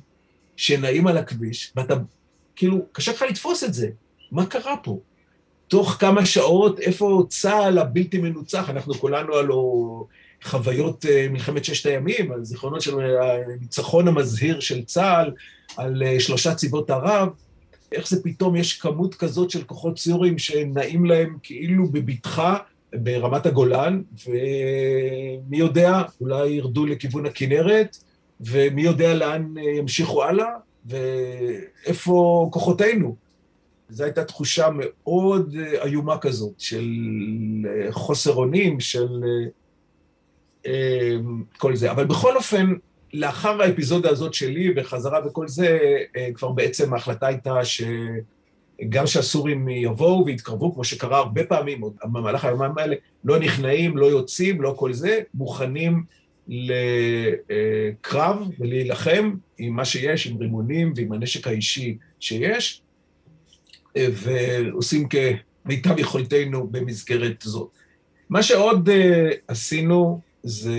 [0.56, 1.94] שנעים על הכביש, ואתה,
[2.56, 3.90] כאילו, קשה לך לתפוס את זה.
[4.32, 5.00] מה קרה פה?
[5.68, 8.70] תוך כמה שעות, איפה צה"ל הבלתי מנוצח?
[8.70, 10.04] אנחנו כולנו הלוא...
[10.44, 15.32] חוויות אה, מלחמת ששת הימים, על זיכרונות של הניצחון המזהיר של צה"ל,
[15.78, 17.30] על אה, שלושה צבאות ערב,
[17.92, 22.58] איך זה פתאום יש כמות כזאת של כוחות סיורים שנעים להם כאילו בבטחה
[22.96, 27.98] ברמת הגולן, ומי יודע, אולי ירדו לכיוון הכנרת,
[28.42, 30.50] ומי יודע לאן אה, ימשיכו הלאה,
[30.86, 33.16] ואיפה כוחותינו.
[33.90, 36.86] זו הייתה תחושה מאוד איומה כזאת, של
[37.92, 39.24] חוסר אונים, של
[41.58, 41.92] כל זה.
[41.92, 42.74] אבל בכל אופן,
[43.14, 45.80] לאחר האפיזודה הזאת שלי וחזרה וכל זה,
[46.18, 52.46] אה, כבר בעצם ההחלטה הייתה שגם שהסורים יבואו ויתקרבו, כמו שקרה הרבה פעמים, עוד במהלך
[52.46, 56.04] היומיים האלה, לא נכנעים, לא יוצאים, לא כל זה, מוכנים
[56.48, 62.82] לקרב ולהילחם עם מה שיש, עם רימונים ועם הנשק האישי שיש,
[63.98, 67.70] אה, ועושים כמיטב יכולתנו במסגרת זאת.
[68.30, 70.72] מה שעוד אה, עשינו, זה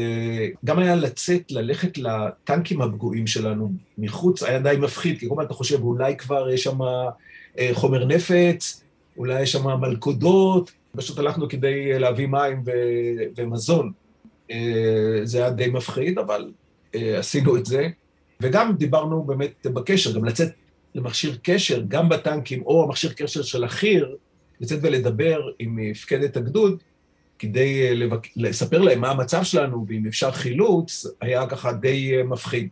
[0.64, 5.54] גם היה לצאת, ללכת לטנקים הפגועים שלנו מחוץ, היה די מפחיד, כי כל הזמן אתה
[5.54, 6.82] חושב, אולי כבר יש שם
[7.58, 8.84] אה, חומר נפץ,
[9.16, 13.92] אולי יש שם מלכודות, פשוט הלכנו כדי להביא מים ו- ומזון.
[14.50, 16.52] אה, זה היה די מפחיד, אבל
[16.94, 17.88] אה, עשינו את זה.
[18.40, 20.48] וגם דיברנו באמת בקשר, גם לצאת
[20.94, 24.14] למכשיר קשר, גם בטנקים, או המכשיר קשר של החי"ר,
[24.60, 26.78] לצאת ולדבר עם מפקדת הגדוד,
[27.38, 28.28] כדי אה, לבק...
[28.36, 32.68] לספר להם מה המצב שלנו, ואם אפשר חילוץ, היה ככה די אה, מפחיד.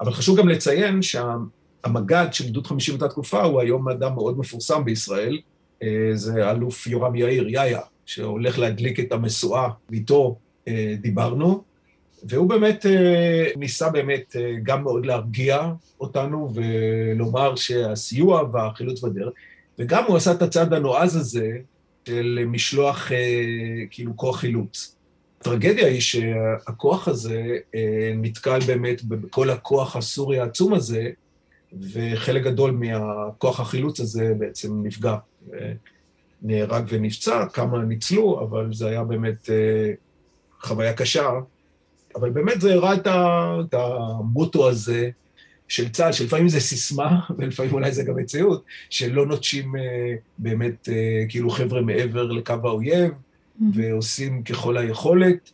[0.00, 4.84] אבל חשוב גם לציין שהמג"ד של גדוד 50 באותה תקופה הוא היום אדם מאוד מפורסם
[4.84, 5.38] בישראל,
[5.82, 10.38] אה, זה אלוף יורם יאיר, יאיה, שהולך להדליק את המשואה, ואיתו
[11.00, 11.62] דיברנו,
[12.22, 12.86] והוא באמת
[13.56, 19.32] ניסה באמת גם מאוד להרגיע אותנו ולומר שהסיוע והחילוץ בדרך,
[19.78, 21.58] וגם הוא עשה את הצעד הנועז הזה,
[22.06, 23.16] של משלוח אה,
[23.90, 24.96] כאילו כוח חילוץ.
[25.40, 31.10] הטרגדיה היא שהכוח הזה אה, נתקל באמת בכל הכוח הסורי העצום הזה,
[31.92, 35.16] וחלק גדול מהכוח החילוץ הזה בעצם נפגע.
[36.42, 39.92] נהרג ונפצע, כמה ניצלו, אבל זה היה באמת אה,
[40.60, 41.30] חוויה קשה.
[42.16, 45.10] אבל באמת זה הראה את המוטו הזה
[45.68, 51.24] של צה"ל, שלפעמים זה סיסמה, ולפעמים אולי זה גם מציאות, שלא נוטשים אה, באמת אה,
[51.28, 53.64] כאילו חבר'ה מעבר לקו האויב, mm-hmm.
[53.74, 55.50] ועושים ככל היכולת.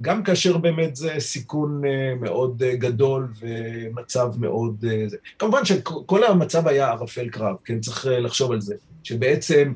[0.00, 1.82] גם כאשר באמת זה סיכון
[2.20, 4.84] מאוד גדול ומצב מאוד...
[5.38, 7.80] כמובן שכל המצב היה ערפל קרב, כן?
[7.80, 9.72] צריך לחשוב על זה, שבעצם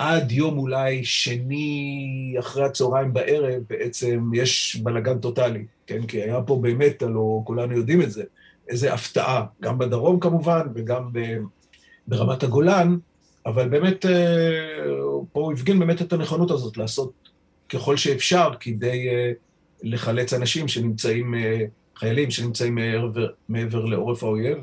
[0.00, 6.06] עד יום אולי שני אחרי הצהריים בערב, בעצם יש בלאגן טוטאלי, כן?
[6.06, 8.22] כי היה פה באמת, הלוא כולנו יודעים את זה,
[8.70, 11.10] איזו הפתעה, גם בדרום כמובן וגם
[12.06, 12.96] ברמת הגולן,
[13.46, 14.06] אבל באמת
[15.32, 17.12] פה הוא הפגין באמת את הנכונות הזאת לעשות
[17.68, 19.08] ככל שאפשר כדי
[19.82, 21.34] לחלץ אנשים שנמצאים,
[21.96, 24.58] חיילים שנמצאים מעבר, מעבר לעורף האויב,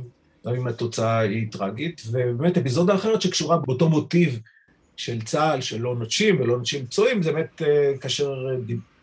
[0.48, 4.39] גם אם התוצאה היא טרגית, ובאמת אפיזודה אחרת שקשורה באותו מוטיב
[4.98, 7.62] של צה"ל, שלא נוטשים ולא נוטשים פצועים, זה באמת
[8.02, 8.34] כאשר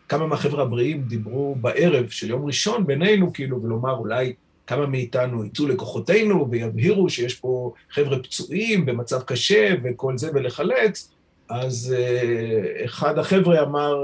[0.09, 4.33] כמה מהחבר'ה הבריאים דיברו בערב של יום ראשון בינינו, כאילו, ולומר אולי
[4.67, 11.11] כמה מאיתנו יצאו לכוחותינו ויבהירו שיש פה חבר'ה פצועים במצב קשה וכל זה ולחלץ,
[11.49, 11.95] אז
[12.85, 13.95] אחד החבר'ה אמר,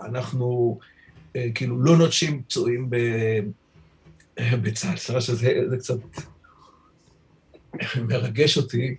[0.00, 0.78] אנחנו
[1.54, 2.90] כאילו לא נוטשים פצועים
[4.62, 5.98] בצה"ל, סליחה שזה קצת
[8.08, 8.96] מרגש אותי,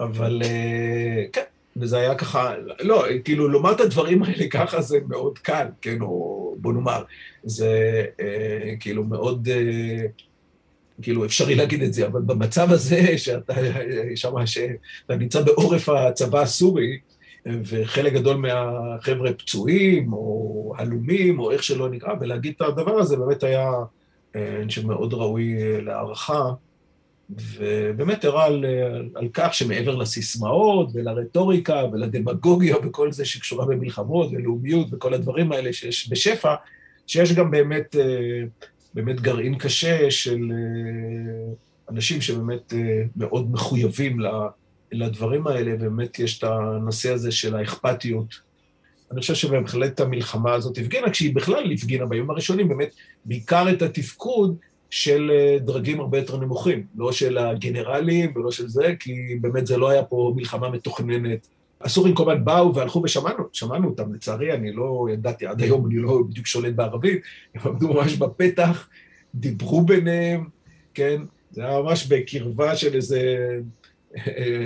[0.00, 0.42] אבל
[1.32, 1.42] כן,
[1.80, 6.54] וזה היה ככה, לא, כאילו לומר את הדברים האלה ככה זה מאוד קל, כן, או
[6.58, 7.02] בוא נאמר,
[7.42, 8.04] זה
[8.80, 9.48] כאילו מאוד,
[11.02, 13.54] כאילו אפשרי להגיד את זה, אבל במצב הזה שאתה
[14.14, 16.98] שמה, שאתה נמצא בעורף הצבא הסורי,
[17.46, 23.42] וחלק גדול מהחבר'ה פצועים, או הלומים, או איך שלא נקרא, ולהגיד את הדבר הזה באמת
[23.42, 23.72] היה,
[24.34, 26.50] אני חושב, מאוד ראוי להערכה.
[27.30, 28.64] ובאמת הראה על,
[29.14, 36.10] על כך שמעבר לסיסמאות ולרטוריקה ולדמגוגיה וכל זה שקשורה במלחמות ולאומיות וכל הדברים האלה שיש
[36.10, 36.54] בשפע,
[37.06, 37.96] שיש גם באמת,
[38.94, 40.52] באמת גרעין קשה של
[41.90, 42.74] אנשים שבאמת
[43.16, 44.18] מאוד מחויבים
[44.92, 48.34] לדברים האלה, ובאמת יש את הנושא הזה של האכפתיות.
[49.12, 52.90] אני חושב שבהחלט המלחמה הזאת הפגינה, כשהיא בכלל הפגינה בימים הראשונים, באמת
[53.24, 54.56] בעיקר את התפקוד
[54.90, 59.88] של דרגים הרבה יותר נמוכים, לא של הגנרלים ולא של זה, כי באמת זה לא
[59.88, 61.48] היה פה מלחמה מתוכננת.
[61.80, 66.22] הסורים הזמן באו והלכו ושמענו, שמענו אותם, לצערי, אני לא ידעתי, עד היום אני לא
[66.28, 67.22] בדיוק שולט בערבית,
[67.54, 68.88] הם עמדו ממש בפתח,
[69.34, 70.44] דיברו ביניהם,
[70.94, 71.22] כן?
[71.50, 73.48] זה היה ממש בקרבה של איזה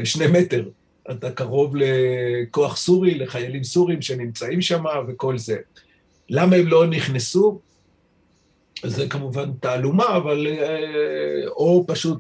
[0.05, 0.69] שני מטר.
[1.11, 5.57] אתה קרוב לכוח סורי, לחיילים סורים שנמצאים שם וכל זה.
[6.31, 7.61] למה הם לא נכנסו?
[8.83, 10.47] זה כמובן תעלומה, אבל
[11.47, 12.19] או פשוט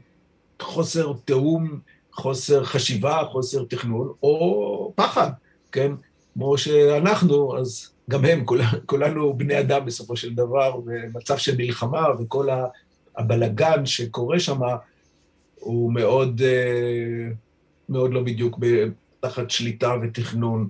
[0.62, 1.79] חוסר תיאום,
[2.12, 5.31] חוסר חשיבה, חוסר תכנון, או פחד,
[5.72, 5.92] כן?
[6.35, 8.44] כמו שאנחנו, אז גם הם,
[8.87, 12.48] כולנו, בני אדם בסופו של דבר, במצב של מלחמה, וכל
[13.16, 14.61] הבלגן שקורה שם
[15.61, 16.42] הוא מאוד,
[17.88, 18.59] מאוד לא בדיוק
[19.20, 20.68] תחת שליטה ותכנון.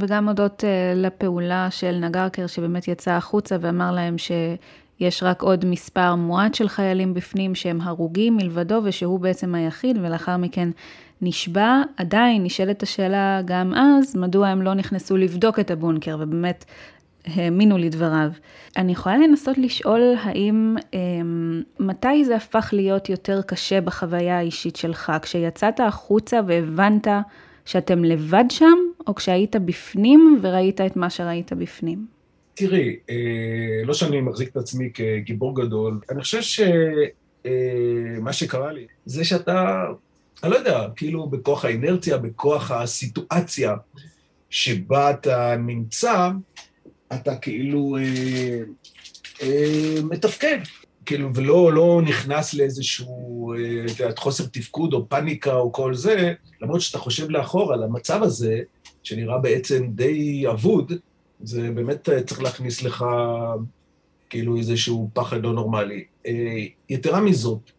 [0.00, 0.64] וגם הודות
[0.96, 4.32] לפעולה של נגרקר, שבאמת יצא החוצה ואמר להם ש...
[5.00, 10.36] יש רק עוד מספר מועט של חיילים בפנים שהם הרוגים מלבדו ושהוא בעצם היחיד ולאחר
[10.36, 10.68] מכן
[11.22, 11.82] נשבע.
[11.96, 16.64] עדיין נשאלת השאלה גם אז, מדוע הם לא נכנסו לבדוק את הבונקר ובאמת
[17.26, 18.30] האמינו לדבריו.
[18.76, 21.00] אני יכולה לנסות לשאול האם, אה,
[21.80, 25.12] מתי זה הפך להיות יותר קשה בחוויה האישית שלך?
[25.22, 27.06] כשיצאת החוצה והבנת
[27.64, 28.76] שאתם לבד שם,
[29.06, 32.06] או כשהיית בפנים וראית את מה שראית בפנים?
[32.54, 32.96] תראי,
[33.84, 39.84] לא שאני מחזיק את עצמי כגיבור גדול, אני חושב שמה שקרה לי זה שאתה,
[40.42, 43.74] אני לא יודע, כאילו בכוח האינרציה, בכוח הסיטואציה
[44.50, 46.30] שבה אתה נמצא,
[47.12, 48.60] אתה כאילו אה,
[49.42, 50.58] אה, מתפקד,
[51.06, 53.54] כאילו, ולא לא נכנס לאיזשהו,
[53.86, 58.22] את יודעת, חוסר תפקוד או פאניקה או כל זה, למרות שאתה חושב לאחור על המצב
[58.22, 58.60] הזה,
[59.02, 60.92] שנראה בעצם די אבוד,
[61.40, 63.04] זה באמת צריך להכניס לך
[64.30, 66.04] כאילו איזשהו פחד לא נורמלי.
[66.88, 67.70] יתרה מזאת,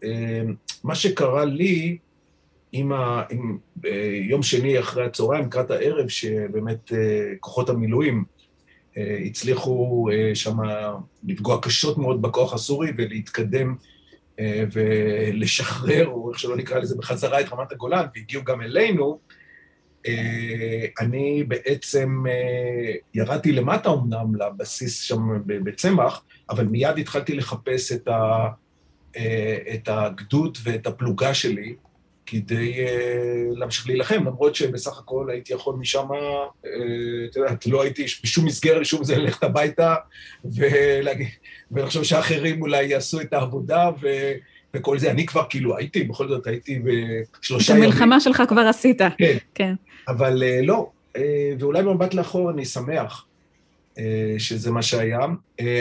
[0.84, 1.98] מה שקרה לי
[2.72, 3.58] עם, ה, עם
[4.22, 6.92] יום שני אחרי הצהריים, לקראת הערב, שבאמת
[7.40, 8.24] כוחות המילואים
[8.96, 10.56] הצליחו שם
[11.24, 13.74] לפגוע קשות מאוד בכוח הסורי ולהתקדם
[14.72, 19.18] ולשחרר, או איך שלא נקרא לזה, בחזרה את רמת הגולן, והגיעו גם אלינו,
[21.00, 22.24] אני בעצם
[23.14, 28.48] ירדתי למטה אמנם לבסיס שם בצמח, אבל מיד התחלתי לחפש את, ה,
[29.74, 31.74] את הגדוד ואת הפלוגה שלי
[32.26, 32.74] כדי
[33.56, 36.06] להמשיך להילחם, למרות שבסך הכל הייתי יכול משם,
[37.30, 39.94] את יודעת, לא הייתי בשום מסגרת, בשום זה, ללכת הביתה
[41.70, 44.08] ולחשוב שאחרים אולי יעשו את העבודה ו...
[44.74, 47.82] וכל זה, אני כבר כאילו הייתי, בכל זאת הייתי בשלושה ימים.
[47.82, 49.00] את המלחמה שלך כבר עשית.
[49.18, 49.36] כן.
[49.54, 49.74] כן.
[50.08, 50.90] אבל לא,
[51.58, 53.26] ואולי במבט לאחור אני שמח
[54.38, 55.20] שזה מה שהיה.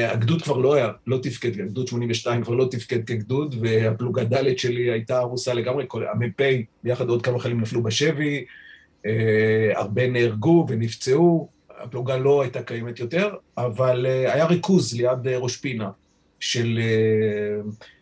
[0.07, 4.91] הגדוד כבר לא היה, לא תפקד, הגדוד 82 כבר לא תפקד כגדוד, והפלוגה ד' שלי
[4.91, 6.41] הייתה הרוסה לגמרי, המ"פ,
[6.83, 8.45] ביחד עוד כמה חיילים נפלו בשבי,
[9.73, 15.89] הרבה נהרגו ונפצעו, הפלוגה לא הייתה קיימת יותר, אבל היה ריכוז ליד ראש פינה
[16.39, 16.79] של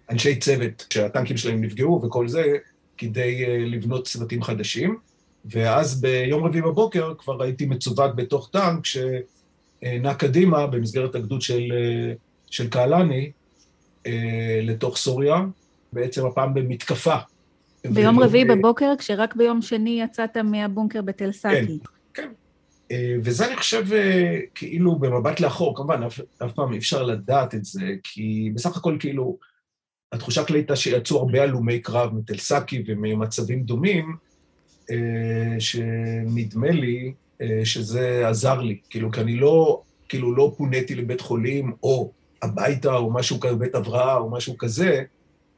[0.10, 2.44] אנשי צוות, שהטנקים שלהם נפגעו וכל זה,
[2.98, 4.98] כדי לבנות צוותים חדשים.
[5.46, 11.74] ואז ביום רביעי בבוקר כבר הייתי מצוות בתוך טנק שנע קדימה במסגרת הגדוד של,
[12.50, 13.32] של קהלני
[14.62, 15.42] לתוך סוריה,
[15.94, 17.16] בעצם הפעם במתקפה.
[17.86, 21.80] ביום רביעי בבוקר, כשרק ביום שני יצאת מהבונקר בתל סאקי.
[22.14, 22.30] כן,
[22.90, 22.98] כן.
[23.24, 23.84] וזה אני חושב
[24.56, 28.98] כאילו במבט לאחור, כמובן אף, אף פעם אי אפשר לדעת את זה, כי בסך הכל
[29.00, 29.38] כאילו
[30.14, 34.16] התחושה הכללית הייתה שיצאו הרבה הלומי קרב מתל סאקי וממצבים דומים,
[35.60, 37.14] שנדמה לי
[37.64, 43.14] שזה עזר לי, כאילו, כי אני לא, כאילו, לא פוניתי לבית חולים, או הביתה, או
[43.14, 45.04] משהו כזה, בית הבראה, או משהו כזה,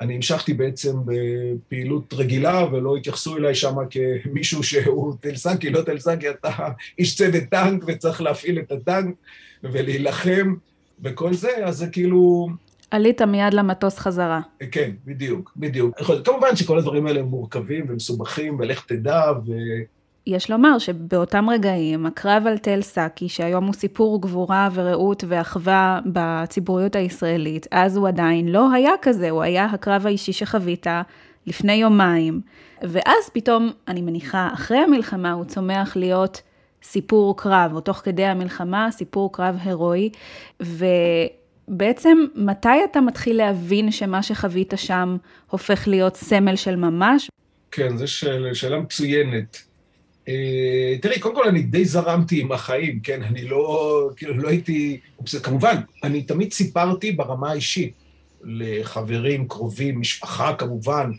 [0.01, 6.69] אני המשכתי בעצם בפעילות רגילה, ולא התייחסו אליי שם כמישהו שהוא טלסנקי, לא טלסנקי, אתה
[6.99, 9.15] איש צוות טנק וצריך להפעיל את הטנק
[9.63, 10.55] ולהילחם
[11.03, 12.47] וכל זה, אז זה כאילו...
[12.91, 14.41] עלית מיד למטוס חזרה.
[14.71, 16.01] כן, בדיוק, בדיוק.
[16.25, 19.51] כמובן שכל הדברים האלה מורכבים ומסובכים, ולך תדע, ו...
[20.27, 26.95] יש לומר שבאותם רגעים, הקרב על תל סאקי, שהיום הוא סיפור גבורה ורעות ואחווה בציבוריות
[26.95, 30.87] הישראלית, אז הוא עדיין לא היה כזה, הוא היה הקרב האישי שחווית
[31.47, 32.41] לפני יומיים.
[32.81, 36.41] ואז פתאום, אני מניחה, אחרי המלחמה הוא צומח להיות
[36.83, 40.09] סיפור קרב, או תוך כדי המלחמה, סיפור קרב הירואי,
[40.63, 40.85] ו...
[41.67, 45.17] בעצם, מתי אתה מתחיל להבין שמה שחווית שם
[45.49, 47.29] הופך להיות סמל של ממש?
[47.71, 49.61] כן, זו שאלה, שאלה מצוינת.
[50.27, 53.23] אה, תראי, קודם כל אני די זרמתי עם החיים, כן?
[53.23, 54.99] אני לא, כאילו, לא הייתי...
[55.43, 57.93] כמובן, אני תמיד סיפרתי ברמה האישית
[58.43, 61.11] לחברים, קרובים, משפחה כמובן,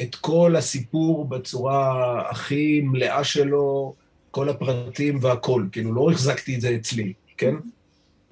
[0.00, 3.94] את כל הסיפור בצורה הכי מלאה שלו,
[4.30, 5.68] כל הפרטים והכול.
[5.72, 7.54] כאילו, לא החזקתי את זה אצלי, כן?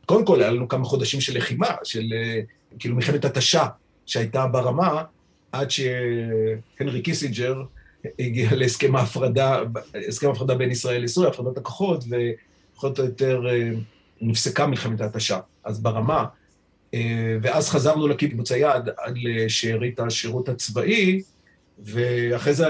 [0.09, 2.13] קודם כל, היה לנו כמה חודשים של לחימה, של
[2.79, 3.67] כאילו מלחמת התשה
[4.07, 5.03] שהייתה ברמה,
[5.53, 7.63] עד שהנרי קיסינג'ר
[8.19, 9.61] הגיע להסכם ההפרדה,
[10.09, 13.43] הסכם ההפרדה בין ישראל לסוריה, הפרדת הכוחות, ופחות או יותר
[14.21, 15.39] נפסקה מלחמת ההתשה.
[15.65, 16.25] אז ברמה,
[17.43, 21.23] ואז חזרנו לקיבוץ היעד עד לשארית השירות הצבאי,
[21.85, 22.67] ואחרי זה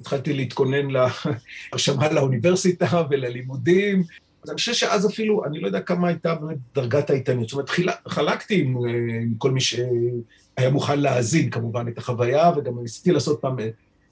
[0.00, 4.02] התחלתי להתכונן להרשמה לאוניברסיטה וללימודים,
[4.46, 7.48] אז אני חושב שאז אפילו, אני לא יודע כמה הייתה באמת דרגת ההתעניינות.
[7.48, 8.76] זאת אומרת, חלקתי עם,
[9.22, 13.56] עם כל מי שהיה מוכן להאזין כמובן את החוויה, וגם ניסיתי לעשות פעם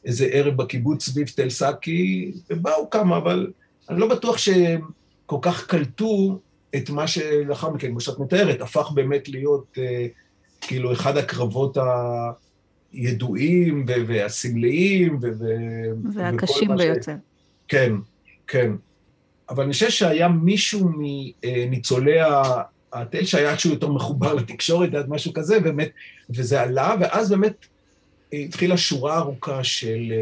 [0.04, 3.52] איזה ערב בקיבוץ סביב תל סאקי, ובאו כמה, אבל
[3.90, 4.80] אני לא בטוח שהם
[5.26, 6.40] כל כך קלטו
[6.76, 10.06] את מה שלאחר מכן, כמו שאת מתארת, הפך באמת להיות אה,
[10.60, 11.76] כאילו אחד הקרבות
[12.92, 15.18] הידועים והסמליים,
[16.14, 17.12] והקשים ביותר.
[17.12, 17.24] ש...
[17.68, 17.92] כן,
[18.46, 18.72] כן.
[19.50, 22.18] אבל אני חושב שהיה מישהו מניצולי
[22.92, 25.90] התל שהיה איכשהו יותר מחובר לתקשורת, עד משהו כזה, באמת,
[26.30, 27.66] וזה עלה, ואז באמת
[28.32, 30.12] התחילה שורה ארוכה של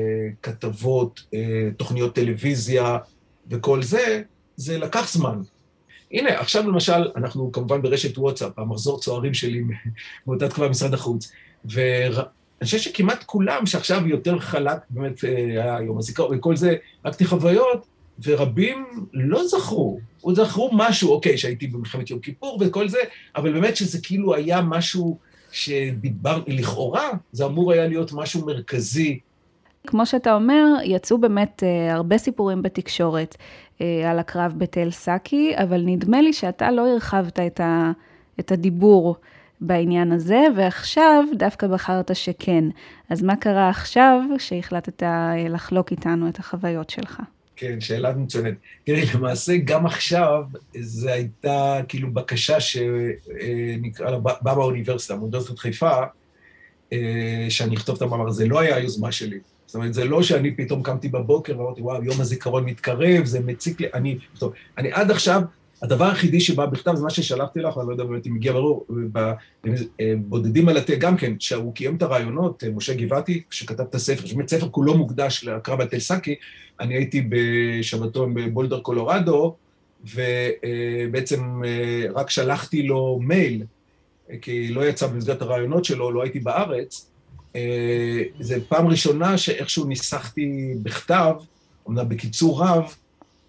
[0.42, 1.26] כתבות,
[1.76, 2.98] תוכניות טלוויזיה
[3.50, 4.22] וכל זה,
[4.56, 5.38] זה לקח זמן.
[6.12, 9.62] הנה, עכשיו למשל, אנחנו כמובן ברשת וואטסאפ, המחזור צוערים שלי
[10.26, 11.32] מאותה תקופה במשרד החוץ,
[11.64, 17.86] ואני חושב שכמעט כולם, שעכשיו יותר חלק, באמת היה יום הזיכרון וכל זה, רק חוויות,
[18.24, 22.98] ורבים לא זכרו, עוד זכרו משהו, אוקיי, שהייתי במלחמת יום כיפור וכל זה,
[23.36, 25.18] אבל באמת שזה כאילו היה משהו
[25.52, 29.20] שדיבר, לכאורה, זה אמור היה להיות משהו מרכזי.
[29.86, 33.36] כמו שאתה אומר, יצאו באמת uh, הרבה סיפורים בתקשורת
[33.78, 37.92] uh, על הקרב בתל סאקי, אבל נדמה לי שאתה לא הרחבת את, ה,
[38.40, 39.16] את הדיבור
[39.60, 42.64] בעניין הזה, ועכשיו דווקא בחרת שכן.
[43.10, 45.02] אז מה קרה עכשיו שהחלטת
[45.48, 47.20] לחלוק איתנו את החוויות שלך?
[47.62, 48.54] כן, שאלה מצוינת.
[48.84, 50.44] תראי, למעשה גם עכשיו
[50.80, 55.90] זו הייתה כאילו בקשה שנקרא לה, באה באוניברסיטה, באוניברסיטת חיפה,
[56.92, 59.38] אה, שאני אכתוב את המאמר, זה לא היה היוזמה שלי.
[59.66, 63.80] זאת אומרת, זה לא שאני פתאום קמתי בבוקר ואמרתי, וואו, יום הזיכרון מתקרב, זה מציק
[63.80, 65.42] לי, אני, טוב, אני עד עכשיו,
[65.82, 68.86] הדבר היחידי שבא בכתב זה מה ששלחתי לך, אני לא יודע באמת אם הגיע ברור,
[70.18, 74.48] בודדים על התה גם כן, שהוא קיים את הרעיונות, משה גבעתי, שכתב את הספר, שבאמת
[74.48, 76.34] ספר כולו מוקדש לקרב על תל סאקי,
[76.80, 79.54] אני הייתי בשבתון בבולדר קולורדו,
[80.14, 81.62] ובעצם
[82.14, 83.64] רק שלחתי לו מייל,
[84.42, 87.10] כי לא יצא במסגרת הרעיונות שלו, לא הייתי בארץ.
[88.40, 91.34] זו פעם ראשונה שאיכשהו ניסחתי בכתב,
[91.88, 92.94] אמנם בקיצור רב,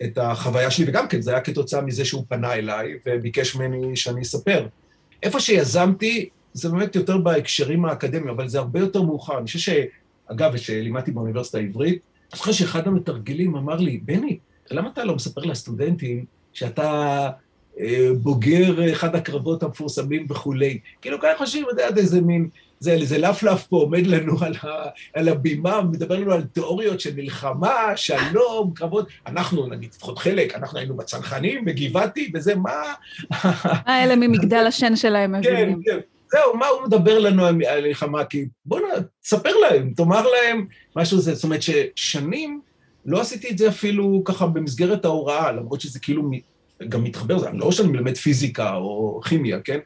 [0.04, 4.22] את החוויה שלי, וגם כן, זה היה כתוצאה מזה שהוא פנה אליי וביקש ממני שאני
[4.22, 4.68] אספר.
[5.24, 9.38] איפה שיזמתי, זה באמת יותר בהקשרים האקדמיים, אבל זה הרבה יותר מאוחר.
[9.38, 9.70] אני חושב ש...
[10.28, 14.38] אגב, כשלימדתי באוניברסיטה העברית, אני זוכר שאחד המתרגלים אמר לי, בני,
[14.72, 17.30] למה אתה לא מספר לסטודנטים שאתה
[17.80, 20.80] אה, בוגר אחד הקרבות המפורסמים וכולי?
[21.02, 22.50] כאילו, ככה חושבים, אתה יודע, איזה מין,
[22.84, 24.68] זה איזה לפלף פה עומד לנו על, ה,
[25.14, 29.08] על הבימה, מדבר לנו על תיאוריות של מלחמה, שלום, קרבות.
[29.28, 32.82] אנחנו, נגיד, לפחות חלק, אנחנו היינו בצנחנים, בגבעתי, וזה מה...
[33.86, 35.82] האלה ממגדל השן שלהם מבינים.
[35.86, 36.00] כן, כן.
[36.32, 38.26] זהו, מה הוא מדבר לנו על מלחמה?
[38.26, 38.84] כי בוא נ...
[39.22, 40.66] תספר להם, תאמר להם
[40.96, 41.34] משהו זה.
[41.34, 42.62] זאת אומרת ששנים
[43.06, 46.32] לא עשיתי את זה אפילו ככה במסגרת ההוראה, למרות שזה כאילו
[46.90, 49.80] גם מתחבר, זה לא שאני מלמד פיזיקה או כימיה, כן?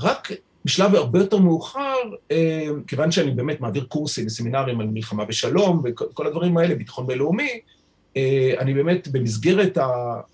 [0.00, 0.28] רק
[0.64, 1.96] בשלב הרבה יותר מאוחר,
[2.30, 7.60] אה, כיוון שאני באמת מעביר קורסים וסמינרים על מלחמה ושלום וכל הדברים האלה, ביטחון בינלאומי,
[8.16, 9.78] אה, אני באמת במסגרת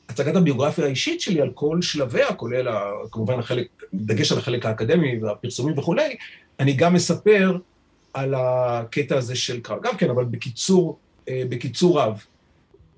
[0.09, 2.69] הצגת הביוגרפיה האישית שלי על כל שלביה, כולל
[3.11, 6.17] כמובן החלק, דגש על החלק האקדמי והפרסומים וכולי,
[6.61, 7.57] אני גם מספר
[8.15, 10.99] על הקטע הזה של קרב, גם כן, אבל בקיצור,
[11.29, 12.25] אה, בקיצור רב.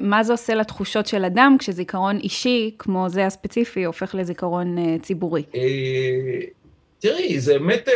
[0.01, 5.43] מה זה עושה לתחושות של אדם כשזיכרון אישי, כמו זה הספציפי, הופך לזיכרון ציבורי?
[7.01, 7.89] תראי, זה באמת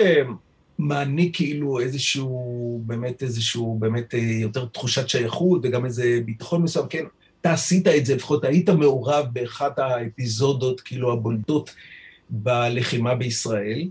[0.79, 7.05] מעניק כאילו איזשהו, באמת איזשהו, באמת אה, יותר תחושת שייכות וגם איזה ביטחון מסוים, כן,
[7.41, 11.75] אתה עשית את זה, לפחות היית מעורב באחת האפיזודות כאילו הבולטות
[12.31, 13.89] בלחימה בישראל.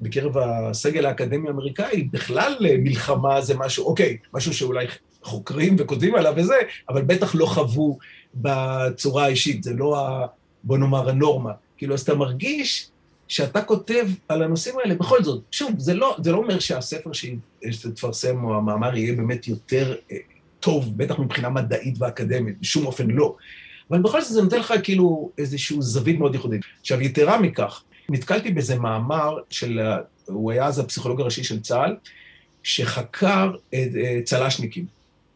[0.00, 4.86] בקרב הסגל האקדמי האמריקאי, בכלל אה, מלחמה זה משהו, אוקיי, משהו שאולי
[5.22, 6.56] חוקרים וכותבים עליו וזה,
[6.88, 7.98] אבל בטח לא חוו
[8.34, 10.26] בצורה האישית, זה לא, ה,
[10.64, 11.52] בוא נאמר, הנורמה.
[11.76, 12.90] כאילו, אז אתה מרגיש
[13.28, 17.10] שאתה כותב על הנושאים האלה, בכל זאת, שוב, זה לא, זה לא אומר שהספר
[17.70, 20.16] שתפרסם או המאמר יהיה באמת יותר אה,
[20.60, 23.36] טוב, בטח מבחינה מדעית ואקדמית, בשום אופן לא.
[23.90, 26.62] אבל בכל זאת זה נותן לך כאילו איזושהי זווית מאוד ייחודית.
[26.80, 29.80] עכשיו, יתרה מכך, נתקלתי באיזה מאמר של,
[30.26, 31.96] הוא היה אז הפסיכולוג הראשי של צה"ל,
[32.62, 34.86] שחקר את אה, צל"שניקים.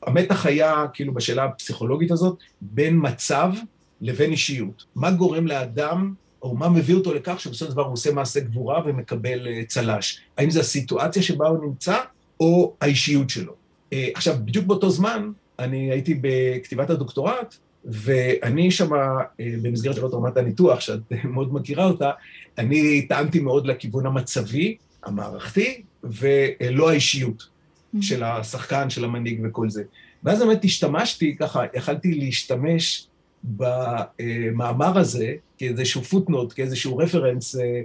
[0.02, 3.52] המתח היה, כאילו, בשאלה הפסיכולוגית הזאת, בין מצב
[4.00, 4.84] לבין אישיות.
[4.94, 8.82] מה גורם לאדם או מה מביא אותו לכך שבסופו של דבר הוא עושה מעשה גבורה
[8.86, 10.20] ומקבל אה, צל"ש.
[10.38, 11.96] האם זו הסיטואציה שבה הוא נמצא,
[12.40, 13.52] או האישיות שלו.
[13.92, 18.96] אה, עכשיו, בדיוק באותו זמן, אני הייתי בכתיבת הדוקטורט, ואני שמה,
[19.40, 21.00] אה, במסגרת של רמת הניתוח, שאת
[21.34, 22.10] מאוד מכירה אותה,
[22.58, 28.02] אני טענתי מאוד לכיוון המצבי, המערכתי, ולא האישיות mm-hmm.
[28.02, 29.82] של השחקן, של המנהיג וכל זה.
[30.24, 33.06] ואז באמת השתמשתי, ככה, יכלתי להשתמש
[33.44, 37.80] במאמר הזה כאיזשהו פוטנוט, כאיזשהו רפרנס אה,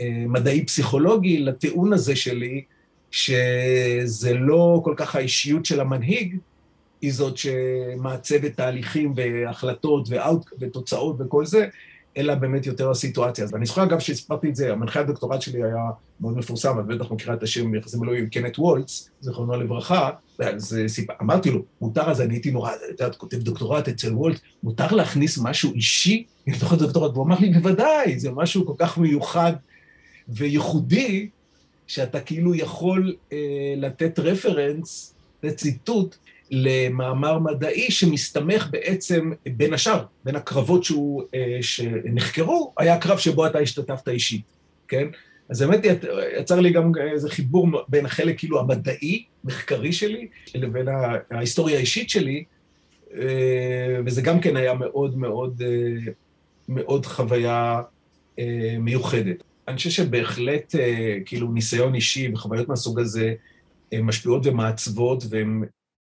[0.00, 2.64] אה, מדעי-פסיכולוגי לטיעון הזה שלי,
[3.10, 6.36] שזה לא כל כך האישיות של המנהיג,
[7.02, 10.08] היא זאת שמעצבת תהליכים והחלטות
[10.60, 11.66] ותוצאות וכל זה,
[12.18, 13.44] אלא באמת יותר הסיטואציה.
[13.44, 15.84] אז אני זוכר אגב שהספרתי את זה, המנחה הדוקטורט שלי היה
[16.20, 21.10] מאוד מפורסם, את בטח מכירה את השם יחסים אלוהים, קנט וולץ, זיכרונו לברכה, אז סיפ...
[21.20, 25.38] אמרתי לו, מותר, אז אני הייתי נורא, את יודעת, כותב דוקטורט אצל וולץ, מותר להכניס
[25.42, 27.12] משהו אישי לתוך הדוקטורט?
[27.12, 29.52] והוא אמר לי, בוודאי, זה משהו כל כך מיוחד
[30.28, 31.28] וייחודי,
[31.86, 33.38] שאתה כאילו יכול אה,
[33.76, 36.16] לתת רפרנס, לציטוט,
[36.50, 43.58] למאמר מדעי שמסתמך בעצם, בין השאר, בין הקרבות שהוא, אה, שנחקרו, היה הקרב שבו אתה
[43.58, 44.44] השתתפת אישית,
[44.88, 45.08] כן?
[45.48, 45.80] אז באמת
[46.38, 50.86] יצר לי גם איזה חיבור בין החלק כאילו המדעי, מחקרי שלי, לבין
[51.30, 52.44] ההיסטוריה האישית שלי,
[53.14, 56.12] אה, וזה גם כן היה מאוד מאוד, אה,
[56.68, 57.82] מאוד חוויה
[58.78, 59.42] מיוחדת.
[59.68, 60.74] אני חושב שבהחלט
[61.26, 63.34] כאילו ניסיון אישי וחוויות מהסוג הזה
[64.02, 65.62] משפיעות ומעצבות, והן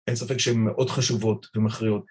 [0.09, 2.05] אין ספק שהן מאוד חשובות ומכריעות.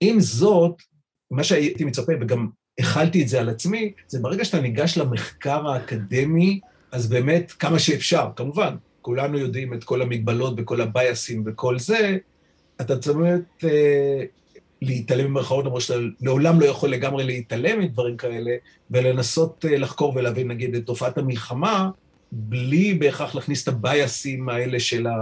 [0.00, 0.82] עם זאת,
[1.30, 2.48] מה שהייתי מצפה, וגם
[2.78, 6.60] החלתי את זה על עצמי, זה ברגע שאתה ניגש למחקר האקדמי,
[6.92, 12.16] אז באמת כמה שאפשר, כמובן, כולנו יודעים את כל המגבלות וכל הבייסים וכל זה,
[12.80, 13.18] אתה צריך
[13.64, 14.24] אה,
[14.82, 18.50] להתעלם במרכאות, למרות שאתה לעולם לא יכול לגמרי להתעלם מדברים כאלה,
[18.90, 21.90] ולנסות אה, לחקור ולהבין, נגיד, את תופעת המלחמה,
[22.34, 25.14] בלי בהכרח להכניס את הבייסים האלה של, ה...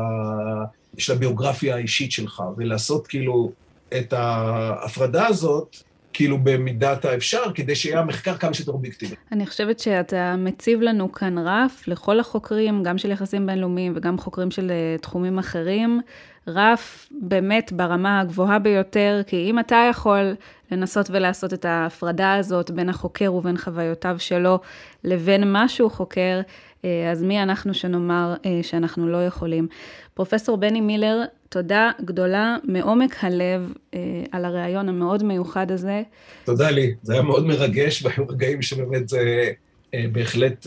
[0.98, 3.52] של הביוגרפיה האישית שלך, ולעשות כאילו
[3.98, 5.76] את ההפרדה הזאת,
[6.12, 9.14] כאילו במידת האפשר, כדי שיהיה המחקר כמה שיותר אובייקטיבי.
[9.32, 14.50] אני חושבת שאתה מציב לנו כאן רף לכל החוקרים, גם של יחסים בינלאומיים וגם חוקרים
[14.50, 16.00] של אה, תחומים אחרים,
[16.48, 20.34] רף באמת ברמה הגבוהה ביותר, כי אם אתה יכול
[20.70, 24.58] לנסות ולעשות את ההפרדה הזאת בין החוקר ובין חוויותיו שלו
[25.04, 26.40] לבין מה שהוא חוקר,
[27.12, 29.68] אז מי אנחנו שנאמר אה, שאנחנו לא יכולים.
[30.14, 34.00] פרופסור בני מילר, תודה גדולה מעומק הלב אה,
[34.32, 36.02] על הריאיון המאוד מיוחד הזה.
[36.44, 39.50] תודה לי, זה היה מאוד מרגש, והיו רגעים שבאמת זה
[40.12, 40.66] בהחלט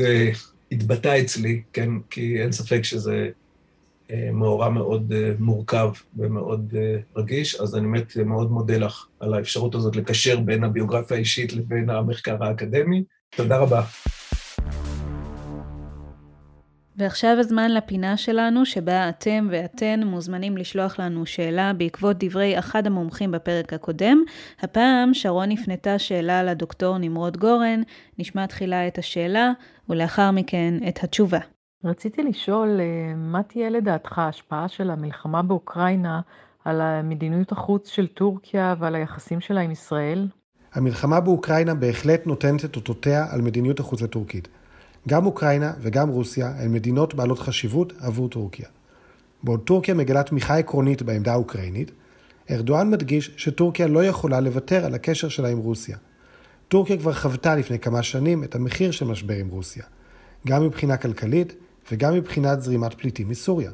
[0.71, 1.89] התבטא אצלי, כן?
[2.09, 3.29] כי אין ספק שזה
[4.33, 6.73] מאורע מאוד מורכב ומאוד
[7.15, 11.89] רגיש, אז אני באמת מאוד מודה לך על האפשרות הזאת לקשר בין הביוגרפיה האישית לבין
[11.89, 13.03] המחקר האקדמי.
[13.29, 13.83] תודה רבה.
[16.97, 23.31] ועכשיו הזמן לפינה שלנו, שבה אתם ואתן מוזמנים לשלוח לנו שאלה בעקבות דברי אחד המומחים
[23.31, 24.23] בפרק הקודם.
[24.61, 27.81] הפעם שרון הפנתה שאלה לדוקטור נמרוד גורן,
[28.19, 29.51] נשמע תחילה את השאלה,
[29.89, 31.39] ולאחר מכן את התשובה.
[31.83, 36.21] רציתי לשאול, אה, מה תהיה לדעתך ההשפעה של המלחמה באוקראינה
[36.65, 40.27] על מדיניות החוץ של טורקיה ועל היחסים שלה עם ישראל?
[40.73, 44.47] המלחמה באוקראינה בהחלט נותנת את אותותיה על מדיניות החוץ הטורקית.
[45.07, 48.67] גם אוקראינה וגם רוסיה הן מדינות בעלות חשיבות עבור טורקיה.
[49.43, 51.91] בעוד טורקיה מגלה תמיכה עקרונית בעמדה האוקראינית,
[52.51, 55.97] ארדואן מדגיש שטורקיה לא יכולה לוותר על הקשר שלה עם רוסיה.
[56.67, 59.83] טורקיה כבר חוותה לפני כמה שנים את המחיר של משבר עם רוסיה,
[60.47, 61.55] גם מבחינה כלכלית
[61.91, 63.71] וגם מבחינת זרימת פליטים מסוריה.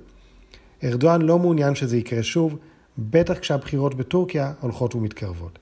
[0.84, 2.58] ארדואן לא מעוניין שזה יקרה שוב,
[2.98, 5.60] בטח כשהבחירות בטורקיה הולכות ומתקרבות.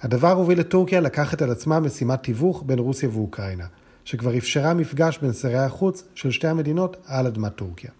[0.00, 3.66] הדבר הוביל את טורקיה לקחת על עצמה משימת תיווך בין רוסיה ואוקראינה,
[4.06, 7.90] שכבר אפשרה מפגש בין שרי החוץ של שתי המדינות על אדמת טורקיה.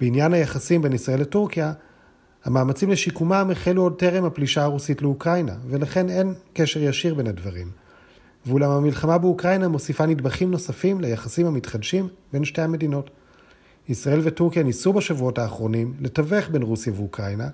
[0.00, 1.72] בעניין היחסים בין ישראל לטורקיה,
[2.44, 7.70] המאמצים לשיקומם החלו עוד טרם הפלישה הרוסית לאוקראינה, ולכן אין קשר ישיר בין הדברים.
[8.46, 13.10] ואולם המלחמה באוקראינה מוסיפה נדבכים נוספים ליחסים המתחדשים בין שתי המדינות.
[13.88, 17.48] ישראל וטורקיה ניסו בשבועות האחרונים לתווך בין רוסיה ואוקראינה,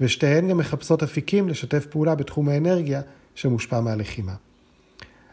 [0.00, 3.00] ושתיהן גם מחפשות אפיקים לשתף פעולה בתחום האנרגיה
[3.34, 4.34] שמושפע מהלחימה.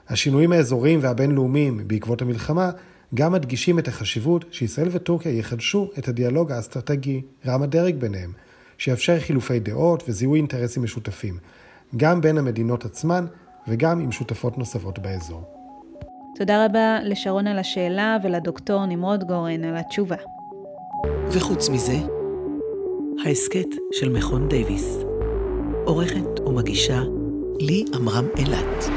[0.10, 2.70] השינויים האזוריים והבינלאומיים בעקבות המלחמה
[3.16, 8.32] גם מדגישים את החשיבות שישראל וטורקיה יחדשו את הדיאלוג האסטרטגי רם הדרג ביניהם,
[8.78, 11.38] שיאפשר חילופי דעות וזיהוי אינטרסים משותפים,
[11.98, 13.26] גם בין המדינות עצמן
[13.68, 15.44] וגם עם שותפות נוספות באזור.
[16.36, 20.16] תודה רבה לשרון על השאלה ולדוקטור נמרוד גורן על התשובה.
[21.32, 21.98] וחוץ מזה,
[23.26, 24.98] ההסכת של מכון דייוויס.
[25.86, 27.02] עורכת ומגישה
[27.60, 28.90] לי עמרם אילת.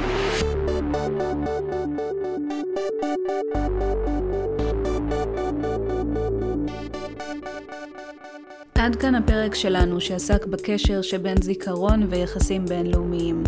[8.86, 13.42] עד כאן הפרק שלנו שעסק בקשר שבין זיכרון ויחסים בינלאומיים.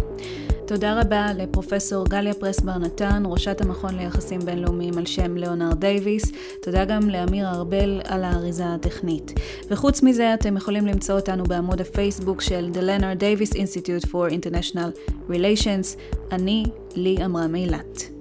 [0.66, 6.32] תודה רבה לפרופסור גליה פרס בר נתן, ראשת המכון ליחסים בינלאומיים על שם ליאונרד דייוויס.
[6.62, 9.32] תודה גם לאמיר ארבל על האריזה הטכנית.
[9.70, 15.14] וחוץ מזה, אתם יכולים למצוא אותנו בעמוד הפייסבוק של The Leonard Davis Institute for International
[15.30, 15.98] Relations.
[16.32, 16.64] אני,
[16.96, 18.17] לי אמרה מילת.